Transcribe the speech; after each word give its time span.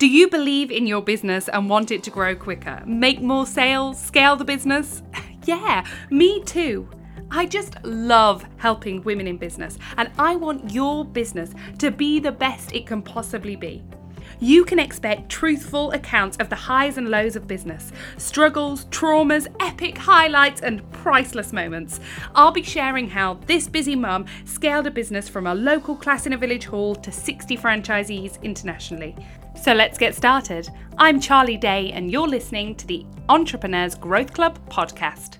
Do 0.00 0.08
you 0.08 0.28
believe 0.28 0.70
in 0.70 0.86
your 0.86 1.02
business 1.02 1.46
and 1.50 1.68
want 1.68 1.90
it 1.90 2.02
to 2.04 2.10
grow 2.10 2.34
quicker? 2.34 2.82
Make 2.86 3.20
more 3.20 3.44
sales? 3.44 4.00
Scale 4.00 4.34
the 4.34 4.46
business? 4.46 5.02
yeah, 5.44 5.84
me 6.08 6.42
too. 6.44 6.88
I 7.30 7.44
just 7.44 7.76
love 7.84 8.46
helping 8.56 9.02
women 9.02 9.26
in 9.26 9.36
business, 9.36 9.76
and 9.98 10.10
I 10.18 10.36
want 10.36 10.72
your 10.72 11.04
business 11.04 11.52
to 11.80 11.90
be 11.90 12.18
the 12.18 12.32
best 12.32 12.72
it 12.72 12.86
can 12.86 13.02
possibly 13.02 13.56
be. 13.56 13.82
You 14.38 14.64
can 14.64 14.78
expect 14.78 15.28
truthful 15.28 15.90
accounts 15.90 16.38
of 16.38 16.48
the 16.48 16.56
highs 16.56 16.96
and 16.96 17.10
lows 17.10 17.36
of 17.36 17.46
business, 17.46 17.92
struggles, 18.16 18.86
traumas, 18.86 19.48
epic 19.60 19.98
highlights, 19.98 20.62
and 20.62 20.90
priceless 20.92 21.52
moments. 21.52 22.00
I'll 22.34 22.52
be 22.52 22.62
sharing 22.62 23.06
how 23.06 23.34
this 23.44 23.68
busy 23.68 23.96
mum 23.96 24.24
scaled 24.46 24.86
a 24.86 24.90
business 24.90 25.28
from 25.28 25.46
a 25.46 25.54
local 25.54 25.94
class 25.94 26.24
in 26.24 26.32
a 26.32 26.38
village 26.38 26.64
hall 26.64 26.94
to 26.94 27.12
60 27.12 27.54
franchisees 27.58 28.42
internationally. 28.42 29.14
So 29.60 29.74
let's 29.74 29.98
get 29.98 30.14
started. 30.14 30.70
I'm 30.96 31.20
Charlie 31.20 31.58
Day, 31.58 31.92
and 31.92 32.10
you're 32.10 32.26
listening 32.26 32.74
to 32.76 32.86
the 32.86 33.04
Entrepreneurs 33.28 33.94
Growth 33.94 34.32
Club 34.32 34.58
podcast. 34.70 35.36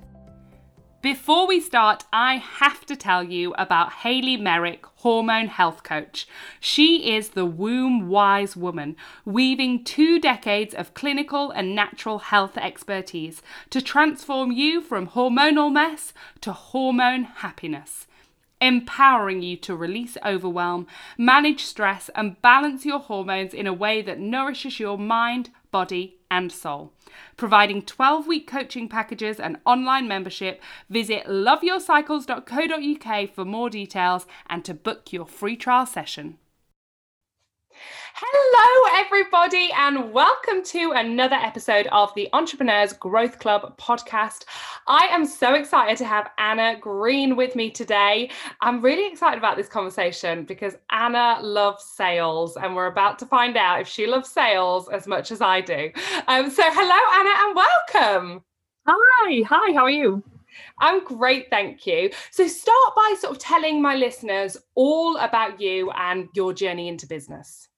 Before 1.00 1.46
we 1.46 1.58
start, 1.58 2.04
I 2.12 2.34
have 2.34 2.84
to 2.84 2.96
tell 2.96 3.24
you 3.24 3.54
about 3.54 3.94
Hayley 3.94 4.36
Merrick, 4.36 4.84
hormone 4.96 5.46
health 5.46 5.84
coach. 5.84 6.28
She 6.60 7.14
is 7.14 7.30
the 7.30 7.46
womb 7.46 8.08
wise 8.10 8.54
woman, 8.54 8.94
weaving 9.24 9.84
two 9.84 10.20
decades 10.20 10.74
of 10.74 10.92
clinical 10.92 11.50
and 11.50 11.74
natural 11.74 12.18
health 12.18 12.58
expertise 12.58 13.40
to 13.70 13.80
transform 13.80 14.52
you 14.52 14.82
from 14.82 15.08
hormonal 15.08 15.72
mess 15.72 16.12
to 16.42 16.52
hormone 16.52 17.22
happiness 17.24 18.06
empowering 18.60 19.42
you 19.42 19.56
to 19.56 19.74
release 19.74 20.16
overwhelm, 20.24 20.86
manage 21.16 21.64
stress, 21.64 22.10
and 22.14 22.40
balance 22.42 22.84
your 22.84 23.00
hormones 23.00 23.54
in 23.54 23.66
a 23.66 23.72
way 23.72 24.02
that 24.02 24.18
nourishes 24.18 24.78
your 24.78 24.98
mind, 24.98 25.48
body, 25.70 26.18
and 26.30 26.52
soul. 26.52 26.92
Providing 27.36 27.82
12 27.82 28.26
week 28.26 28.46
coaching 28.46 28.88
packages 28.88 29.40
and 29.40 29.58
online 29.64 30.06
membership, 30.06 30.60
visit 30.88 31.24
loveyourcycles.co.uk 31.26 33.34
for 33.34 33.44
more 33.44 33.70
details 33.70 34.26
and 34.48 34.64
to 34.64 34.74
book 34.74 35.12
your 35.12 35.26
free 35.26 35.56
trial 35.56 35.86
session. 35.86 36.38
Hello, 38.14 39.00
everybody, 39.02 39.70
and 39.72 40.12
welcome 40.12 40.62
to 40.64 40.92
another 40.92 41.36
episode 41.36 41.86
of 41.86 42.12
the 42.14 42.28
Entrepreneurs 42.34 42.92
Growth 42.92 43.38
Club 43.38 43.78
podcast. 43.78 44.44
I 44.86 45.08
am 45.10 45.24
so 45.24 45.54
excited 45.54 45.96
to 45.98 46.04
have 46.04 46.30
Anna 46.36 46.76
Green 46.78 47.36
with 47.36 47.56
me 47.56 47.70
today. 47.70 48.30
I'm 48.60 48.82
really 48.82 49.10
excited 49.10 49.38
about 49.38 49.56
this 49.56 49.68
conversation 49.68 50.44
because 50.44 50.74
Anna 50.90 51.38
loves 51.40 51.84
sales, 51.84 52.56
and 52.56 52.76
we're 52.76 52.86
about 52.86 53.18
to 53.20 53.26
find 53.26 53.56
out 53.56 53.80
if 53.80 53.88
she 53.88 54.06
loves 54.06 54.28
sales 54.28 54.88
as 54.90 55.06
much 55.06 55.32
as 55.32 55.40
I 55.40 55.62
do. 55.62 55.90
Um, 56.28 56.50
so, 56.50 56.62
hello, 56.66 57.00
Anna, 57.18 57.48
and 57.48 57.56
welcome. 57.56 58.44
Hi, 58.86 59.42
hi, 59.48 59.72
how 59.72 59.84
are 59.84 59.90
you? 59.90 60.22
I'm 60.78 61.02
great, 61.04 61.48
thank 61.48 61.86
you. 61.86 62.10
So, 62.30 62.46
start 62.46 62.94
by 62.94 63.14
sort 63.18 63.36
of 63.36 63.38
telling 63.38 63.80
my 63.80 63.94
listeners 63.94 64.58
all 64.74 65.16
about 65.16 65.58
you 65.60 65.90
and 65.92 66.28
your 66.34 66.52
journey 66.52 66.88
into 66.88 67.06
business. 67.06 67.69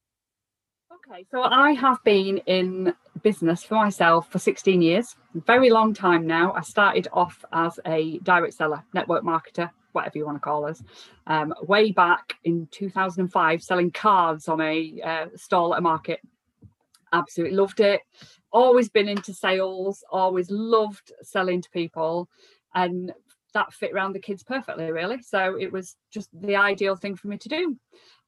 Okay, 1.11 1.27
so 1.31 1.43
I 1.43 1.73
have 1.73 2.03
been 2.05 2.39
in 2.39 2.95
business 3.23 3.65
for 3.65 3.75
myself 3.75 4.31
for 4.31 4.39
16 4.39 4.81
years, 4.81 5.17
very 5.35 5.69
long 5.69 5.93
time 5.93 6.27
now. 6.27 6.53
I 6.53 6.61
started 6.61 7.09
off 7.13 7.45
as 7.53 7.81
a 7.87 8.19
direct 8.21 8.55
seller, 8.55 8.85
network 8.95 9.25
marketer, 9.25 9.71
whatever 9.93 10.19
you 10.19 10.27
want 10.27 10.37
to 10.37 10.41
call 10.41 10.65
us, 10.65 10.81
um, 11.27 11.53
way 11.63 11.91
back 11.91 12.35
in 12.45 12.69
2005, 12.71 13.63
selling 13.63 13.91
cards 13.91 14.47
on 14.47 14.61
a 14.61 15.01
uh, 15.05 15.27
stall 15.35 15.75
at 15.75 15.79
a 15.79 15.83
market. 15.83 16.21
Absolutely 17.13 17.57
loved 17.57 17.81
it. 17.81 18.01
Always 18.53 18.89
been 18.89 19.09
into 19.09 19.35
sales, 19.35 20.05
always 20.11 20.51
loved 20.51 21.13
selling 21.23 21.63
to 21.63 21.71
people. 21.71 22.29
And 22.75 23.13
that 23.55 23.73
fit 23.73 23.93
around 23.93 24.13
the 24.15 24.21
kids 24.21 24.43
perfectly, 24.43 24.91
really. 24.93 25.21
So 25.21 25.57
it 25.59 25.73
was 25.73 25.97
just 26.11 26.29
the 26.33 26.57
ideal 26.57 26.97
thing 26.97 27.17
for 27.17 27.29
me 27.29 27.39
to 27.39 27.49
do. 27.49 27.77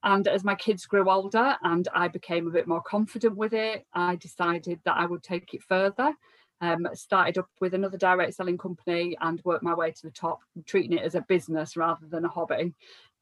And 0.04 0.28
as 0.28 0.44
my 0.44 0.54
kids 0.54 0.84
grew 0.84 1.10
older 1.10 1.56
and 1.62 1.88
I 1.94 2.08
became 2.08 2.46
a 2.46 2.50
bit 2.50 2.68
more 2.68 2.82
confident 2.82 3.36
with 3.36 3.54
it, 3.54 3.86
I 3.94 4.16
decided 4.16 4.80
that 4.84 4.96
I 4.96 5.06
would 5.06 5.22
take 5.22 5.54
it 5.54 5.62
further. 5.62 6.12
Um, 6.60 6.86
started 6.94 7.38
up 7.38 7.48
with 7.60 7.74
another 7.74 7.98
direct 7.98 8.34
selling 8.34 8.56
company 8.56 9.16
and 9.20 9.40
worked 9.44 9.64
my 9.64 9.74
way 9.74 9.90
to 9.90 10.02
the 10.02 10.10
top, 10.10 10.40
treating 10.66 10.96
it 10.96 11.02
as 11.02 11.14
a 11.14 11.22
business 11.22 11.76
rather 11.76 12.06
than 12.06 12.24
a 12.24 12.28
hobby 12.28 12.74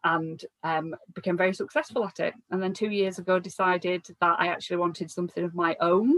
and 0.04 0.44
um, 0.64 0.94
became 1.14 1.36
very 1.36 1.54
successful 1.54 2.04
at 2.04 2.20
it. 2.20 2.34
And 2.50 2.62
then 2.62 2.72
two 2.72 2.90
years 2.90 3.18
ago, 3.18 3.38
decided 3.38 4.06
that 4.20 4.36
I 4.38 4.48
actually 4.48 4.78
wanted 4.78 5.10
something 5.10 5.44
of 5.44 5.54
my 5.54 5.76
own, 5.80 6.14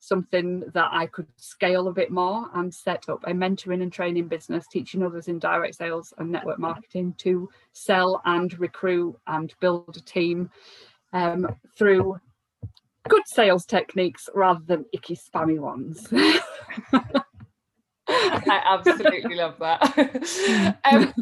something 0.00 0.64
that 0.72 0.88
I 0.92 1.06
could 1.06 1.26
scale 1.36 1.88
a 1.88 1.92
bit 1.92 2.10
more, 2.10 2.48
and 2.54 2.72
set 2.72 3.08
up 3.08 3.24
a 3.24 3.32
mentoring 3.32 3.82
and 3.82 3.92
training 3.92 4.28
business, 4.28 4.66
teaching 4.70 5.02
others 5.02 5.28
in 5.28 5.38
direct 5.38 5.76
sales 5.76 6.12
and 6.18 6.30
network 6.30 6.58
marketing 6.58 7.14
to 7.18 7.48
sell 7.72 8.22
and 8.24 8.58
recruit 8.58 9.16
and 9.26 9.54
build 9.60 9.96
a 9.96 10.00
team 10.00 10.50
um, 11.12 11.46
through 11.76 12.18
good 13.08 13.22
sales 13.26 13.66
techniques 13.66 14.28
rather 14.34 14.62
than 14.66 14.84
icky, 14.92 15.16
spammy 15.16 15.58
ones. 15.58 16.08
I 18.08 18.62
absolutely 18.66 19.36
love 19.36 19.58
that. 19.60 20.76
um, 20.84 21.14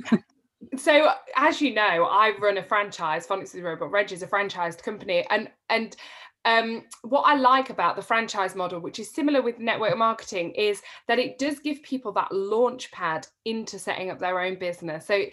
so 0.76 1.10
as 1.36 1.60
you 1.60 1.74
know, 1.74 1.82
I 2.10 2.32
run 2.40 2.58
a 2.58 2.62
franchise. 2.62 3.26
Phonics 3.26 3.54
is 3.54 3.62
Robot 3.62 3.90
Reg 3.90 4.12
is 4.12 4.22
a 4.22 4.26
franchised 4.26 4.82
company, 4.82 5.26
and 5.30 5.50
and 5.68 5.96
um, 6.44 6.84
what 7.02 7.22
I 7.22 7.36
like 7.36 7.70
about 7.70 7.94
the 7.94 8.02
franchise 8.02 8.56
model, 8.56 8.80
which 8.80 8.98
is 8.98 9.10
similar 9.10 9.42
with 9.42 9.60
network 9.60 9.96
marketing, 9.96 10.52
is 10.52 10.82
that 11.06 11.18
it 11.18 11.38
does 11.38 11.60
give 11.60 11.82
people 11.82 12.12
that 12.12 12.32
launch 12.32 12.90
pad 12.90 13.26
into 13.44 13.78
setting 13.78 14.10
up 14.10 14.18
their 14.18 14.40
own 14.40 14.56
business. 14.56 15.06
So 15.06 15.24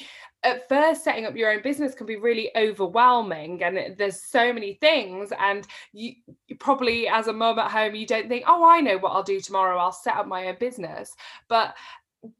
at 0.43 0.69
first 0.69 1.03
setting 1.03 1.25
up 1.25 1.35
your 1.35 1.51
own 1.51 1.61
business 1.61 1.93
can 1.93 2.05
be 2.07 2.15
really 2.15 2.49
overwhelming 2.55 3.61
and 3.61 3.97
there's 3.97 4.21
so 4.21 4.53
many 4.53 4.75
things 4.75 5.33
and 5.37 5.67
you, 5.91 6.13
you, 6.47 6.55
probably 6.57 7.07
as 7.09 7.27
a 7.27 7.33
mom 7.33 7.59
at 7.59 7.69
home 7.69 7.93
you 7.93 8.05
don't 8.05 8.29
think 8.29 8.45
oh 8.47 8.65
i 8.65 8.79
know 8.79 8.97
what 8.97 9.09
i'll 9.09 9.23
do 9.23 9.41
tomorrow 9.41 9.77
i'll 9.77 9.91
set 9.91 10.15
up 10.15 10.27
my 10.27 10.47
own 10.47 10.55
business 10.57 11.13
but 11.49 11.75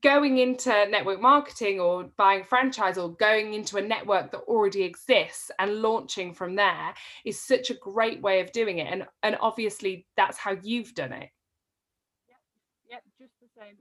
going 0.01 0.37
into 0.37 0.69
network 0.89 1.21
marketing 1.21 1.79
or 1.79 2.03
buying 2.17 2.41
a 2.41 2.45
franchise 2.45 2.97
or 2.97 3.13
going 3.15 3.53
into 3.53 3.77
a 3.77 3.81
network 3.81 4.31
that 4.31 4.39
already 4.41 4.83
exists 4.83 5.51
and 5.57 5.81
launching 5.81 6.33
from 6.33 6.55
there 6.55 6.93
is 7.23 7.39
such 7.39 7.69
a 7.69 7.75
great 7.75 8.21
way 8.21 8.41
of 8.41 8.51
doing 8.51 8.79
it. 8.79 8.87
And 8.91 9.05
and 9.23 9.37
obviously 9.41 10.05
that's 10.17 10.37
how 10.37 10.57
you've 10.61 10.93
done 10.95 11.13
it. 11.13 11.29
Yep 12.27 12.39
yep 12.89 13.03
just 13.17 13.33
the 13.41 13.47
same. 13.57 13.75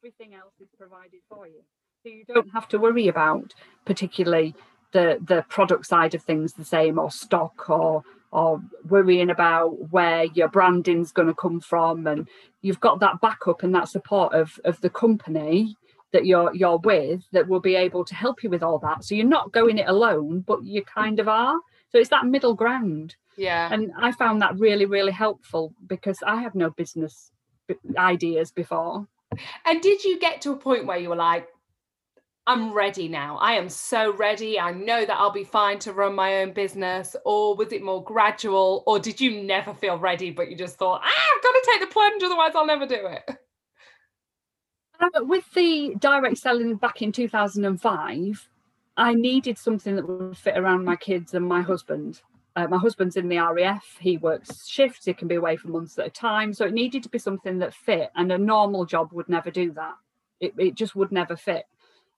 Everything 0.00 0.34
else 0.34 0.54
is 0.60 0.68
provided 0.78 1.20
for 1.28 1.46
you. 1.46 1.62
So 2.02 2.10
you 2.10 2.24
don't 2.26 2.52
have 2.52 2.68
to 2.68 2.78
worry 2.78 3.08
about 3.08 3.54
particularly 3.84 4.54
the 4.92 5.18
the 5.22 5.44
product 5.48 5.86
side 5.86 6.14
of 6.14 6.22
things 6.22 6.54
the 6.54 6.64
same 6.64 6.98
or 6.98 7.10
stock 7.10 7.68
or 7.68 8.02
or 8.34 8.60
worrying 8.88 9.30
about 9.30 9.92
where 9.92 10.24
your 10.24 10.48
branding's 10.48 11.12
going 11.12 11.28
to 11.28 11.34
come 11.34 11.60
from 11.60 12.06
and 12.06 12.28
you've 12.62 12.80
got 12.80 12.98
that 12.98 13.20
backup 13.20 13.62
and 13.62 13.74
that 13.74 13.88
support 13.88 14.34
of 14.34 14.60
of 14.64 14.80
the 14.80 14.90
company 14.90 15.76
that 16.12 16.26
you're 16.26 16.52
you're 16.52 16.78
with 16.78 17.22
that 17.30 17.48
will 17.48 17.60
be 17.60 17.76
able 17.76 18.04
to 18.04 18.14
help 18.14 18.42
you 18.42 18.50
with 18.50 18.62
all 18.62 18.78
that. 18.80 19.04
So 19.04 19.14
you're 19.14 19.24
not 19.24 19.52
going 19.52 19.78
it 19.78 19.88
alone 19.88 20.40
but 20.40 20.64
you 20.64 20.82
kind 20.82 21.20
of 21.20 21.28
are. 21.28 21.58
So 21.90 21.98
it's 21.98 22.10
that 22.10 22.26
middle 22.26 22.54
ground. 22.54 23.14
Yeah. 23.36 23.72
And 23.72 23.92
i 23.98 24.10
found 24.12 24.42
that 24.42 24.58
really 24.58 24.84
really 24.84 25.12
helpful 25.12 25.74
because 25.86 26.18
i 26.26 26.36
have 26.42 26.54
no 26.54 26.70
business 26.70 27.30
ideas 27.96 28.50
before. 28.50 29.06
And 29.64 29.80
did 29.80 30.04
you 30.04 30.18
get 30.18 30.42
to 30.42 30.52
a 30.52 30.56
point 30.56 30.86
where 30.86 30.98
you 30.98 31.08
were 31.08 31.16
like 31.16 31.48
I'm 32.46 32.74
ready 32.74 33.08
now. 33.08 33.38
I 33.38 33.52
am 33.52 33.70
so 33.70 34.14
ready. 34.14 34.60
I 34.60 34.70
know 34.72 35.06
that 35.06 35.16
I'll 35.16 35.30
be 35.30 35.44
fine 35.44 35.78
to 35.80 35.94
run 35.94 36.14
my 36.14 36.42
own 36.42 36.52
business. 36.52 37.16
Or 37.24 37.54
was 37.56 37.72
it 37.72 37.82
more 37.82 38.04
gradual? 38.04 38.82
Or 38.86 38.98
did 38.98 39.18
you 39.18 39.42
never 39.42 39.72
feel 39.72 39.98
ready, 39.98 40.30
but 40.30 40.50
you 40.50 40.56
just 40.56 40.76
thought, 40.76 41.00
ah, 41.02 41.08
I've 41.36 41.42
got 41.42 41.52
to 41.52 41.70
take 41.70 41.80
the 41.80 41.86
plunge, 41.86 42.22
otherwise 42.22 42.52
I'll 42.54 42.66
never 42.66 42.86
do 42.86 43.06
it? 43.06 43.38
Uh, 45.00 45.24
with 45.24 45.50
the 45.54 45.94
direct 45.98 46.38
selling 46.38 46.76
back 46.76 47.02
in 47.02 47.12
2005, 47.12 48.48
I 48.96 49.14
needed 49.14 49.58
something 49.58 49.96
that 49.96 50.08
would 50.08 50.36
fit 50.36 50.56
around 50.56 50.84
my 50.84 50.96
kids 50.96 51.34
and 51.34 51.46
my 51.46 51.62
husband. 51.62 52.20
Uh, 52.56 52.68
my 52.68 52.78
husband's 52.78 53.16
in 53.16 53.28
the 53.28 53.38
RAF. 53.38 53.96
He 53.98 54.18
works 54.18 54.68
shifts. 54.68 55.06
He 55.06 55.14
can 55.14 55.28
be 55.28 55.34
away 55.34 55.56
for 55.56 55.68
months 55.68 55.98
at 55.98 56.06
a 56.06 56.10
time. 56.10 56.52
So 56.52 56.66
it 56.66 56.74
needed 56.74 57.02
to 57.02 57.08
be 57.08 57.18
something 57.18 57.58
that 57.58 57.74
fit. 57.74 58.10
And 58.14 58.30
a 58.30 58.38
normal 58.38 58.84
job 58.84 59.12
would 59.12 59.28
never 59.28 59.50
do 59.50 59.72
that. 59.72 59.94
It, 60.40 60.54
it 60.58 60.74
just 60.74 60.94
would 60.94 61.10
never 61.10 61.36
fit 61.36 61.64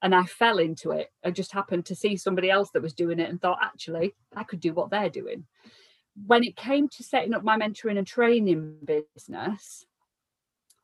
and 0.02 0.14
I 0.14 0.24
fell 0.24 0.58
into 0.58 0.90
it. 0.90 1.10
I 1.24 1.30
just 1.30 1.52
happened 1.52 1.86
to 1.86 1.94
see 1.94 2.16
somebody 2.16 2.50
else 2.50 2.70
that 2.72 2.82
was 2.82 2.94
doing 2.94 3.18
it 3.18 3.30
and 3.30 3.40
thought, 3.40 3.58
actually, 3.62 4.14
I 4.34 4.44
could 4.44 4.60
do 4.60 4.72
what 4.72 4.90
they're 4.90 5.10
doing. 5.10 5.44
When 6.26 6.44
it 6.44 6.56
came 6.56 6.88
to 6.88 7.02
setting 7.02 7.34
up 7.34 7.44
my 7.44 7.58
mentoring 7.58 7.98
and 7.98 8.06
training 8.06 8.76
business, 8.84 9.86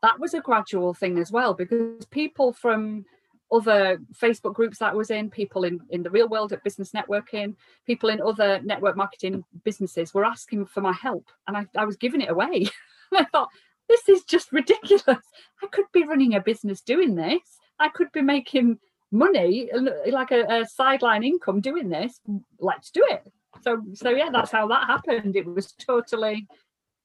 that 0.02 0.18
was 0.18 0.34
a 0.34 0.40
gradual 0.40 0.94
thing 0.94 1.18
as 1.18 1.30
well 1.30 1.54
because 1.54 2.04
people 2.06 2.52
from 2.52 3.04
other 3.52 3.98
Facebook 4.14 4.54
groups 4.54 4.78
that 4.78 4.92
I 4.92 4.94
was 4.94 5.10
in, 5.10 5.30
people 5.30 5.64
in, 5.64 5.80
in 5.90 6.02
the 6.02 6.10
real 6.10 6.28
world 6.28 6.52
at 6.52 6.64
business 6.64 6.92
networking, 6.92 7.54
people 7.86 8.08
in 8.08 8.20
other 8.20 8.60
network 8.62 8.96
marketing 8.96 9.44
businesses 9.62 10.14
were 10.14 10.24
asking 10.24 10.66
for 10.66 10.80
my 10.80 10.92
help 10.92 11.26
and 11.46 11.56
I, 11.56 11.66
I 11.76 11.84
was 11.84 11.96
giving 11.96 12.22
it 12.22 12.30
away. 12.30 12.66
I 13.12 13.24
thought, 13.24 13.50
this 13.88 14.08
is 14.08 14.24
just 14.24 14.52
ridiculous. 14.52 15.02
I 15.06 15.66
could 15.70 15.84
be 15.92 16.04
running 16.04 16.34
a 16.34 16.40
business 16.40 16.80
doing 16.80 17.14
this. 17.14 17.40
I 17.78 17.88
could 17.88 18.10
be 18.12 18.22
making 18.22 18.78
money, 19.12 19.70
like 20.10 20.32
a, 20.32 20.62
a 20.62 20.66
sideline 20.66 21.22
income 21.22 21.60
doing 21.60 21.88
this. 21.88 22.18
Let's 22.58 22.90
do 22.90 23.06
it. 23.10 23.22
So, 23.62 23.82
so 23.94 24.10
yeah, 24.10 24.30
that's 24.32 24.50
how 24.50 24.66
that 24.68 24.86
happened. 24.86 25.36
It 25.36 25.46
was 25.46 25.72
totally 25.72 26.46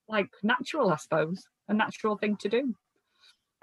like 0.07 0.29
natural, 0.41 0.89
I 0.89 0.95
suppose, 0.95 1.45
a 1.67 1.73
natural 1.73 2.17
thing 2.17 2.37
to 2.37 2.49
do. 2.49 2.73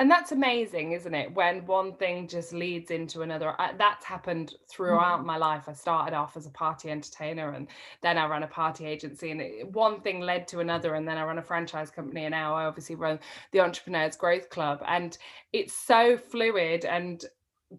And 0.00 0.10
that's 0.10 0.32
amazing, 0.32 0.90
isn't 0.90 1.14
it? 1.14 1.32
When 1.34 1.64
one 1.66 1.94
thing 1.94 2.26
just 2.26 2.52
leads 2.52 2.90
into 2.90 3.22
another. 3.22 3.54
I, 3.60 3.74
that's 3.78 4.04
happened 4.04 4.54
throughout 4.68 5.20
mm. 5.20 5.24
my 5.24 5.36
life. 5.36 5.68
I 5.68 5.72
started 5.72 6.16
off 6.16 6.36
as 6.36 6.46
a 6.46 6.50
party 6.50 6.90
entertainer 6.90 7.52
and 7.52 7.68
then 8.02 8.18
I 8.18 8.26
ran 8.26 8.42
a 8.42 8.48
party 8.48 8.86
agency, 8.86 9.30
and 9.30 9.40
it, 9.40 9.72
one 9.72 10.00
thing 10.00 10.20
led 10.20 10.48
to 10.48 10.58
another. 10.58 10.96
And 10.96 11.06
then 11.06 11.16
I 11.16 11.24
run 11.24 11.38
a 11.38 11.42
franchise 11.42 11.90
company, 11.90 12.24
and 12.24 12.32
now 12.32 12.56
I 12.56 12.64
obviously 12.64 12.96
run 12.96 13.20
the 13.52 13.60
Entrepreneurs 13.60 14.16
Growth 14.16 14.50
Club. 14.50 14.82
And 14.84 15.16
it's 15.52 15.74
so 15.74 16.16
fluid 16.18 16.84
and 16.84 17.24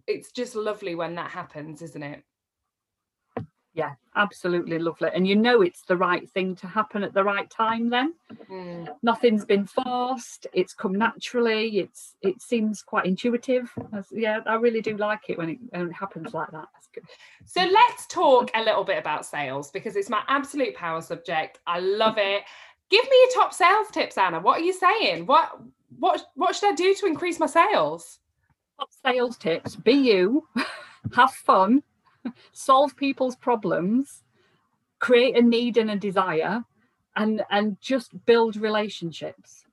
it's 0.06 0.32
just 0.32 0.54
lovely 0.54 0.94
when 0.94 1.14
that 1.16 1.30
happens, 1.30 1.82
isn't 1.82 2.02
it? 2.02 2.22
yeah 3.76 3.92
absolutely 4.16 4.78
lovely. 4.78 5.10
And 5.14 5.28
you 5.28 5.36
know 5.36 5.60
it's 5.60 5.82
the 5.82 5.98
right 5.98 6.28
thing 6.30 6.56
to 6.56 6.66
happen 6.66 7.04
at 7.04 7.12
the 7.12 7.22
right 7.22 7.48
time 7.50 7.90
then. 7.90 8.14
Mm. 8.50 8.88
nothing's 9.02 9.44
been 9.44 9.66
forced. 9.66 10.46
It's 10.54 10.72
come 10.72 10.94
naturally. 10.94 11.78
It's 11.78 12.16
it 12.22 12.40
seems 12.40 12.82
quite 12.82 13.04
intuitive. 13.04 13.70
Yeah 14.10 14.40
i 14.46 14.54
really 14.54 14.80
do 14.80 14.96
like 14.96 15.28
it 15.28 15.36
when 15.36 15.50
it, 15.50 15.58
when 15.70 15.88
it 15.88 15.92
happens 15.92 16.32
like 16.32 16.50
that. 16.52 16.68
So 17.44 17.60
let's 17.60 18.06
talk 18.06 18.50
a 18.54 18.62
little 18.64 18.82
bit 18.82 18.98
about 18.98 19.26
sales 19.26 19.70
because 19.70 19.94
it's 19.94 20.08
my 20.08 20.22
absolute 20.26 20.74
power 20.74 21.02
subject. 21.02 21.58
I 21.66 21.80
love 21.80 22.16
it. 22.16 22.42
Give 22.88 23.04
me 23.04 23.16
your 23.24 23.32
top 23.34 23.52
sales 23.52 23.88
tips 23.92 24.16
anna. 24.16 24.40
What 24.40 24.60
are 24.60 24.64
you 24.64 24.72
saying? 24.72 25.26
What 25.26 25.60
what 25.98 26.22
what 26.34 26.56
should 26.56 26.72
i 26.72 26.74
do 26.74 26.94
to 26.94 27.06
increase 27.06 27.38
my 27.38 27.46
sales 27.46 28.18
top 28.78 28.88
sales 29.04 29.36
tips 29.36 29.76
be 29.76 29.92
you 29.92 30.46
have 31.14 31.30
fun 31.32 31.82
solve 32.52 32.96
people's 32.96 33.36
problems, 33.36 34.22
create 34.98 35.36
a 35.36 35.42
need 35.42 35.76
and 35.76 35.90
a 35.90 35.96
desire, 35.96 36.64
and 37.16 37.42
and 37.50 37.80
just 37.80 38.12
build 38.26 38.56
relationships. 38.56 39.64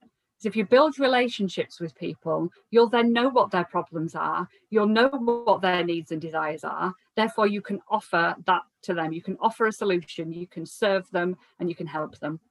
If 0.44 0.58
you 0.58 0.66
build 0.66 1.00
relationships 1.00 1.80
with 1.80 1.96
people, 1.96 2.50
you'll 2.70 2.90
then 2.90 3.14
know 3.14 3.30
what 3.30 3.50
their 3.50 3.64
problems 3.64 4.14
are. 4.14 4.46
You'll 4.70 4.88
know 4.88 5.08
what 5.08 5.62
their 5.62 5.86
needs 5.86 6.12
and 6.12 6.20
desires 6.20 6.66
are. 6.66 6.94
Therefore, 7.16 7.48
you 7.48 7.62
can 7.62 7.80
offer 7.90 8.36
that 8.46 8.62
to 8.82 8.94
them. 8.94 9.14
You 9.14 9.22
can 9.22 9.38
offer 9.40 9.68
a 9.68 9.72
solution. 9.72 10.34
You 10.34 10.48
can 10.48 10.66
serve 10.66 11.10
them, 11.12 11.38
and 11.60 11.70
you 11.70 11.76
can 11.76 11.88
help 11.88 12.20
them. 12.20 12.42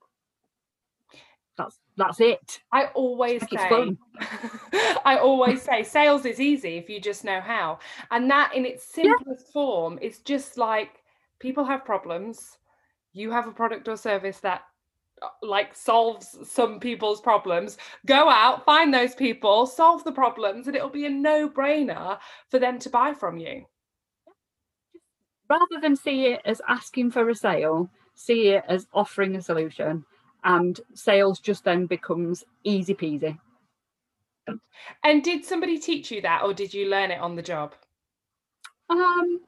That's 1.58 1.78
that's 1.96 2.20
it. 2.20 2.60
I 2.72 2.86
always 2.94 3.42
say, 3.42 3.58
I 5.04 5.18
always 5.18 5.60
say, 5.62 5.82
sales 5.82 6.24
is 6.24 6.40
easy 6.40 6.76
if 6.78 6.88
you 6.88 7.00
just 7.00 7.24
know 7.24 7.40
how. 7.40 7.78
And 8.10 8.30
that, 8.30 8.54
in 8.54 8.64
its 8.64 8.84
simplest 8.84 9.46
yeah. 9.48 9.52
form, 9.52 9.98
is 10.00 10.20
just 10.20 10.56
like 10.56 11.02
people 11.38 11.64
have 11.64 11.84
problems. 11.84 12.58
You 13.12 13.30
have 13.30 13.46
a 13.46 13.52
product 13.52 13.88
or 13.88 13.96
service 13.96 14.40
that 14.40 14.62
uh, 15.22 15.28
like 15.42 15.76
solves 15.76 16.38
some 16.42 16.80
people's 16.80 17.20
problems 17.20 17.76
go 18.06 18.28
out 18.28 18.64
find 18.64 18.92
those 18.92 19.14
people 19.14 19.66
solve 19.66 20.02
the 20.04 20.10
problems 20.10 20.66
and 20.66 20.74
it'll 20.74 20.88
be 20.88 21.06
a 21.06 21.10
no-brainer 21.10 22.18
for 22.48 22.58
them 22.58 22.78
to 22.78 22.90
buy 22.90 23.12
from 23.12 23.36
you 23.36 23.64
rather 25.48 25.80
than 25.80 25.94
see 25.94 26.26
it 26.26 26.40
as 26.44 26.60
asking 26.66 27.10
for 27.10 27.28
a 27.28 27.34
sale 27.34 27.88
see 28.14 28.48
it 28.48 28.64
as 28.68 28.88
offering 28.94 29.36
a 29.36 29.42
solution 29.42 30.04
and 30.44 30.80
sales 30.94 31.40
just 31.40 31.64
then 31.64 31.86
becomes 31.86 32.44
easy 32.64 32.94
peasy. 32.94 33.38
And 35.04 35.22
did 35.22 35.44
somebody 35.44 35.78
teach 35.78 36.10
you 36.10 36.20
that, 36.22 36.42
or 36.42 36.52
did 36.52 36.74
you 36.74 36.88
learn 36.88 37.10
it 37.10 37.20
on 37.20 37.36
the 37.36 37.42
job? 37.42 37.74
Um, 38.90 39.40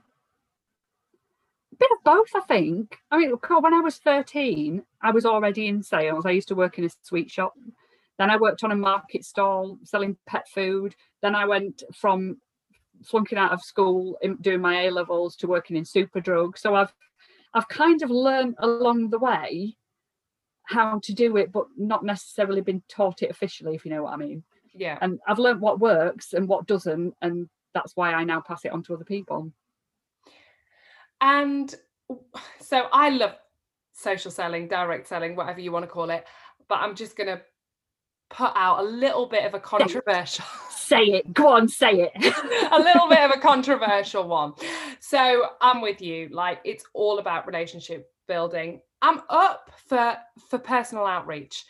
a 1.73 1.77
bit 1.77 1.91
of 1.91 2.05
both, 2.05 2.29
I 2.35 2.41
think. 2.41 2.99
I 3.11 3.19
mean, 3.19 3.31
when 3.31 3.75
I 3.75 3.81
was 3.81 3.99
13, 3.99 4.83
I 5.03 5.11
was 5.11 5.27
already 5.27 5.67
in 5.67 5.83
sales. 5.83 6.25
I 6.25 6.31
used 6.31 6.49
to 6.49 6.55
work 6.55 6.79
in 6.79 6.85
a 6.85 6.91
sweet 7.03 7.31
shop. 7.31 7.55
Then 8.19 8.31
I 8.31 8.37
worked 8.37 8.63
on 8.63 8.71
a 8.71 8.77
market 8.77 9.25
stall 9.25 9.79
selling 9.83 10.17
pet 10.27 10.47
food. 10.49 10.95
Then 11.21 11.35
I 11.35 11.47
went 11.47 11.83
from 11.93 12.39
flunking 13.03 13.39
out 13.39 13.53
of 13.53 13.61
school, 13.61 14.17
doing 14.41 14.61
my 14.61 14.83
A 14.83 14.91
levels, 14.91 15.35
to 15.37 15.49
working 15.49 15.77
in 15.77 15.85
Superdrug. 15.85 16.57
So 16.57 16.77
I've 16.77 16.95
I've 17.55 17.69
kind 17.69 18.03
of 18.03 18.11
learned 18.11 18.55
along 18.59 19.11
the 19.11 19.19
way 19.19 19.77
how 20.65 20.99
to 21.01 21.13
do 21.13 21.37
it, 21.37 21.53
but 21.53 21.67
not 21.77 22.05
necessarily 22.05 22.61
been 22.61 22.83
taught 22.89 23.23
it 23.23 23.31
officially, 23.31 23.75
if 23.75 23.85
you 23.85 23.91
know 23.91 24.03
what 24.03 24.13
I 24.13 24.17
mean. 24.17 24.43
Yeah. 24.75 24.99
And 25.01 25.21
I've 25.27 25.39
learned 25.39 25.61
what 25.61 25.79
works 25.79 26.33
and 26.33 26.49
what 26.49 26.67
doesn't, 26.67 27.15
and 27.23 27.49
that's 27.75 27.97
why 27.97 28.13
I 28.13 28.25
now 28.25 28.41
pass 28.41 28.65
it 28.65 28.73
on 28.73 28.83
to 28.85 28.95
other 28.95 29.05
people. 29.05 29.53
And 31.21 31.75
so 32.61 32.89
I 32.93 33.11
love 33.11 33.37
social 33.93 34.31
selling, 34.31 34.69
direct 34.69 35.07
selling, 35.07 35.37
whatever 35.37 35.61
you 35.61 35.73
want 35.73 35.85
to 35.85 35.91
call 35.91 36.11
it, 36.11 36.25
but 36.69 36.77
I'm 36.77 36.95
just 36.95 37.17
going 37.17 37.29
to 37.29 37.41
put 38.31 38.53
out 38.55 38.81
a 38.81 38.83
little 38.83 39.27
bit 39.27 39.45
of 39.45 39.55
a 39.55 39.61
controversial 39.61 40.45
say 40.71 41.03
it 41.03 41.33
go 41.33 41.49
on 41.49 41.69
say 41.69 42.11
it 42.13 42.13
a 42.73 42.79
little 42.79 43.09
bit 43.09 43.21
of 43.21 43.31
a 43.31 43.39
controversial 43.41 44.27
one 44.27 44.53
so 44.99 45.47
i'm 45.61 45.81
with 45.81 46.01
you 46.01 46.29
like 46.31 46.59
it's 46.65 46.85
all 46.95 47.19
about 47.19 47.47
relationship 47.47 48.11
building 48.27 48.81
I'm 49.05 49.21
up 49.29 49.71
for 49.87 50.17
for 50.49 50.59
personal 50.59 51.05
outreach. 51.05 51.67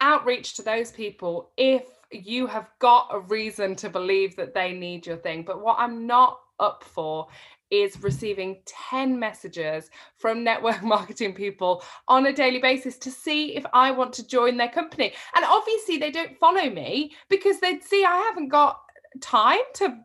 Outreach 0.00 0.54
to 0.54 0.62
those 0.62 0.90
people 0.90 1.50
if 1.58 1.84
you 2.10 2.46
have 2.46 2.70
got 2.78 3.08
a 3.12 3.20
reason 3.20 3.76
to 3.76 3.90
believe 3.90 4.34
that 4.36 4.54
they 4.54 4.72
need 4.72 5.06
your 5.06 5.18
thing. 5.18 5.42
But 5.42 5.60
what 5.62 5.76
I'm 5.78 6.06
not 6.06 6.40
up 6.60 6.82
for 6.82 7.26
is 7.70 8.02
receiving 8.02 8.62
10 8.64 9.18
messages 9.18 9.90
from 10.16 10.42
network 10.42 10.82
marketing 10.94 11.34
people 11.34 11.82
on 12.08 12.26
a 12.26 12.32
daily 12.32 12.60
basis 12.60 12.96
to 12.98 13.10
see 13.10 13.56
if 13.56 13.66
I 13.74 13.90
want 13.90 14.14
to 14.14 14.26
join 14.26 14.56
their 14.56 14.70
company. 14.70 15.12
And 15.34 15.44
obviously, 15.44 15.98
they 15.98 16.10
don't 16.10 16.38
follow 16.38 16.70
me 16.70 17.12
because 17.28 17.60
they'd 17.60 17.84
see 17.84 18.06
I 18.06 18.16
haven't 18.22 18.48
got 18.48 18.80
time 19.20 19.60
to 19.74 19.98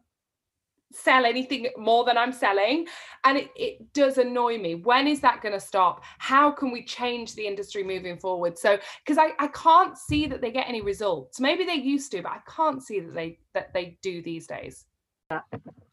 sell 0.92 1.26
anything 1.26 1.68
more 1.78 2.04
than 2.04 2.18
I'm 2.18 2.32
selling. 2.32 2.88
And 3.24 3.38
it, 3.38 3.50
it 3.56 3.94
does 3.94 4.18
annoy 4.18 4.58
me. 4.58 4.76
When 4.76 5.08
is 5.08 5.20
that 5.22 5.42
going 5.42 5.54
to 5.54 5.60
stop? 5.60 6.04
How 6.18 6.52
can 6.52 6.72
we 6.72 6.84
change 6.84 7.36
the 7.36 7.46
industry 7.46 7.84
moving 7.84 8.18
forward? 8.18 8.58
So, 8.58 8.78
because 9.06 9.18
I, 9.18 9.32
I 9.40 9.48
can't 9.48 9.98
see 9.98 10.26
that 10.28 10.42
they 10.42 10.52
get 10.52 10.68
any 10.68 10.82
results. 10.82 11.40
Maybe 11.40 11.66
they 11.66 11.76
used 11.76 12.12
to, 12.12 12.22
but 12.22 12.32
I 12.32 12.40
can't 12.50 12.82
see 12.82 13.00
that 13.00 13.14
they 13.14 13.40
that 13.54 13.74
they 13.74 13.98
do 14.02 14.22
these 14.22 14.48
days. 14.48 14.86
Uh, 15.30 15.40